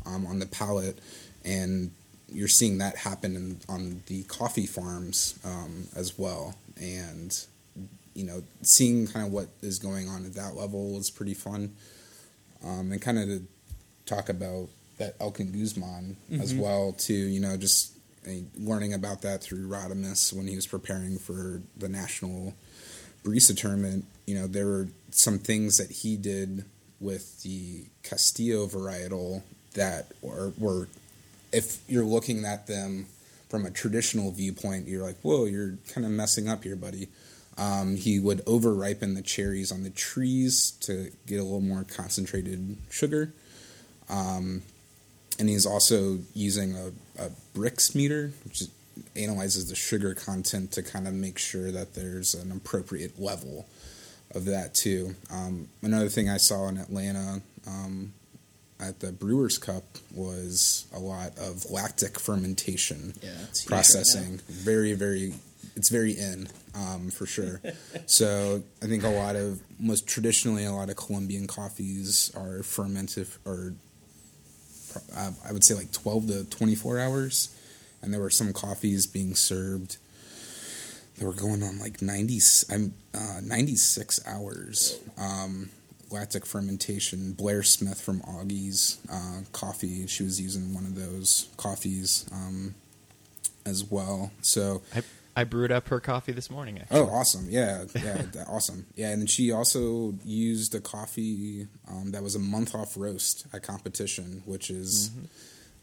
[0.06, 1.00] um, on the palate,
[1.44, 1.92] and
[2.30, 6.56] you're seeing that happen in, on the coffee farms um, as well.
[6.80, 7.38] And
[8.14, 11.76] you know, seeing kind of what is going on at that level is pretty fun.
[12.64, 13.44] Um, and kind of to
[14.06, 16.42] talk about that Elkin Guzman mm-hmm.
[16.42, 17.14] as well too.
[17.14, 17.94] You know, just
[18.28, 22.54] uh, learning about that through Rodimus when he was preparing for the national
[23.24, 24.06] barista tournament.
[24.26, 26.66] You know, there were some things that he did
[27.00, 29.44] with the Castillo varietal
[29.74, 30.88] that were, were
[31.52, 33.08] if you're looking at them
[33.50, 37.08] from a traditional viewpoint, you're like, whoa, you're kind of messing up here, buddy.
[37.58, 41.84] Um, he would over ripen the cherries on the trees to get a little more
[41.84, 43.32] concentrated sugar.
[44.10, 44.64] Um,
[45.38, 46.92] and he's also using a,
[47.24, 48.64] a Brix meter, which
[49.16, 53.68] analyzes the sugar content to kind of make sure that there's an appropriate level
[54.34, 55.16] of that too.
[55.32, 58.14] Um, another thing I saw in Atlanta um,
[58.84, 63.32] at the Brewers Cup was a lot of lactic fermentation yeah,
[63.66, 64.42] processing.
[64.48, 65.34] Very, very,
[65.76, 67.62] it's very in um, for sure.
[68.06, 73.28] so I think a lot of most traditionally a lot of Colombian coffees are fermented
[73.46, 73.74] or
[75.16, 77.56] uh, I would say like twelve to twenty four hours,
[78.02, 79.98] and there were some coffees being served.
[81.18, 82.40] They were going on like 90,
[82.72, 85.00] I'm, uh, 96 hours.
[85.16, 85.70] Um,
[86.14, 87.34] lactic fermentation.
[87.34, 90.08] Blair Smith from Augie's uh, coffee.
[90.08, 92.76] She was using one of those coffees um,
[93.66, 94.32] as well.
[94.42, 95.02] So I,
[95.36, 96.80] I brewed up her coffee this morning.
[96.80, 97.00] Actually.
[97.00, 97.48] Oh, awesome!
[97.50, 98.86] Yeah, yeah, awesome.
[98.96, 103.64] Yeah, and she also used a coffee um, that was a month off roast at
[103.64, 105.10] competition, which is.
[105.10, 105.26] Mm-hmm.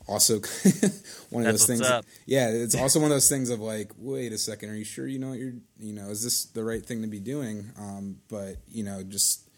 [0.09, 0.41] Also,
[1.31, 1.81] one of That's those things.
[1.81, 4.83] That, yeah, it's also one of those things of like, wait a second, are you
[4.83, 5.53] sure you know what you're?
[5.78, 7.70] You know, is this the right thing to be doing?
[7.78, 9.49] Um, but you know, just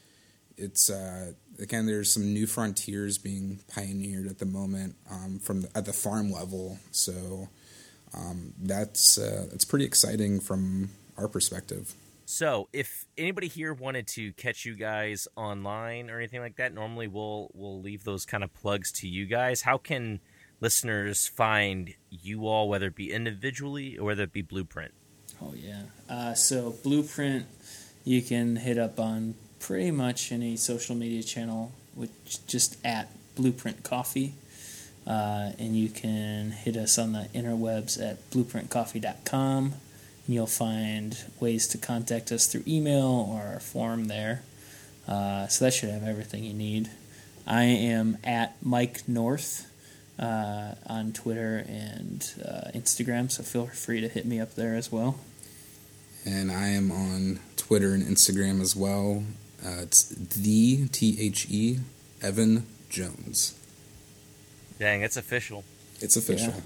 [0.63, 5.77] it's uh, again, there's some new frontiers being pioneered at the moment um, from the,
[5.77, 6.79] at the farm level.
[6.91, 7.49] So
[8.15, 11.95] um, that's uh, that's pretty exciting from our perspective.
[12.25, 17.09] So, if anybody here wanted to catch you guys online or anything like that, normally
[17.09, 19.63] we'll we'll leave those kind of plugs to you guys.
[19.63, 20.21] How can
[20.61, 24.93] listeners find you all, whether it be individually or whether it be Blueprint?
[25.41, 25.83] Oh yeah.
[26.09, 27.47] Uh, so Blueprint,
[28.05, 32.11] you can hit up on pretty much any social media channel, which
[32.47, 34.35] just at Blueprint Coffee.
[35.07, 39.65] Uh, and you can hit us on the interwebs at blueprintcoffee.com.
[40.27, 44.43] And you'll find ways to contact us through email or our form there.
[45.09, 46.91] Uh, so that should have everything you need.
[47.47, 49.69] I am at Mike North
[50.19, 54.93] uh, on Twitter and uh, Instagram, so feel free to hit me up there as
[54.93, 55.19] well.
[56.25, 59.25] And I am on Twitter and Instagram as well.
[59.65, 61.79] Uh, it's the T H E
[62.21, 63.59] Evan Jones.
[64.79, 65.65] Dang, it's official.
[66.01, 66.55] It's official.
[66.55, 66.61] Yeah.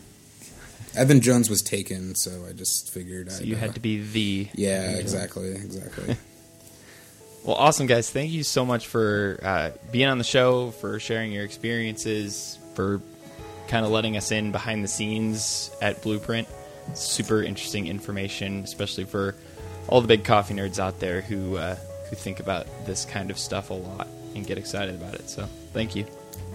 [1.02, 3.30] Evan Jones was taken, so I just figured.
[3.30, 4.48] So I'd, you had uh, to be the.
[4.54, 6.16] Yeah, exactly, exactly.
[7.44, 8.10] well, awesome, guys!
[8.10, 13.02] Thank you so much for uh, being on the show, for sharing your experiences, for
[13.68, 16.48] kind of letting us in behind the scenes at Blueprint.
[16.94, 19.34] Super interesting information, especially for
[19.88, 21.76] all the big coffee nerds out there who uh,
[22.08, 25.28] who think about this kind of stuff a lot and get excited about it.
[25.28, 26.04] So, thank you.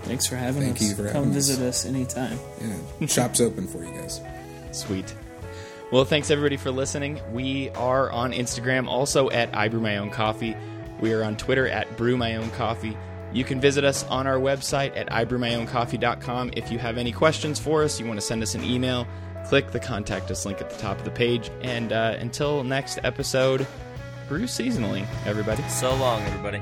[0.03, 0.89] Thanks for having Thank us.
[0.89, 1.83] You for Come having visit us.
[1.83, 2.39] us anytime.
[2.99, 4.19] Yeah, shop's open for you guys.
[4.71, 5.13] Sweet.
[5.91, 7.19] Well, thanks everybody for listening.
[7.33, 10.55] We are on Instagram also at I Brew My Own Coffee.
[11.01, 12.97] We are on Twitter at Brew My Own Coffee.
[13.33, 16.51] You can visit us on our website at ibrewmyowncoffee.com.
[16.55, 19.07] If you have any questions for us, you want to send us an email,
[19.47, 21.49] click the contact us link at the top of the page.
[21.61, 23.67] And uh, until next episode,
[24.27, 25.63] brew seasonally, everybody.
[25.63, 26.61] So long, everybody.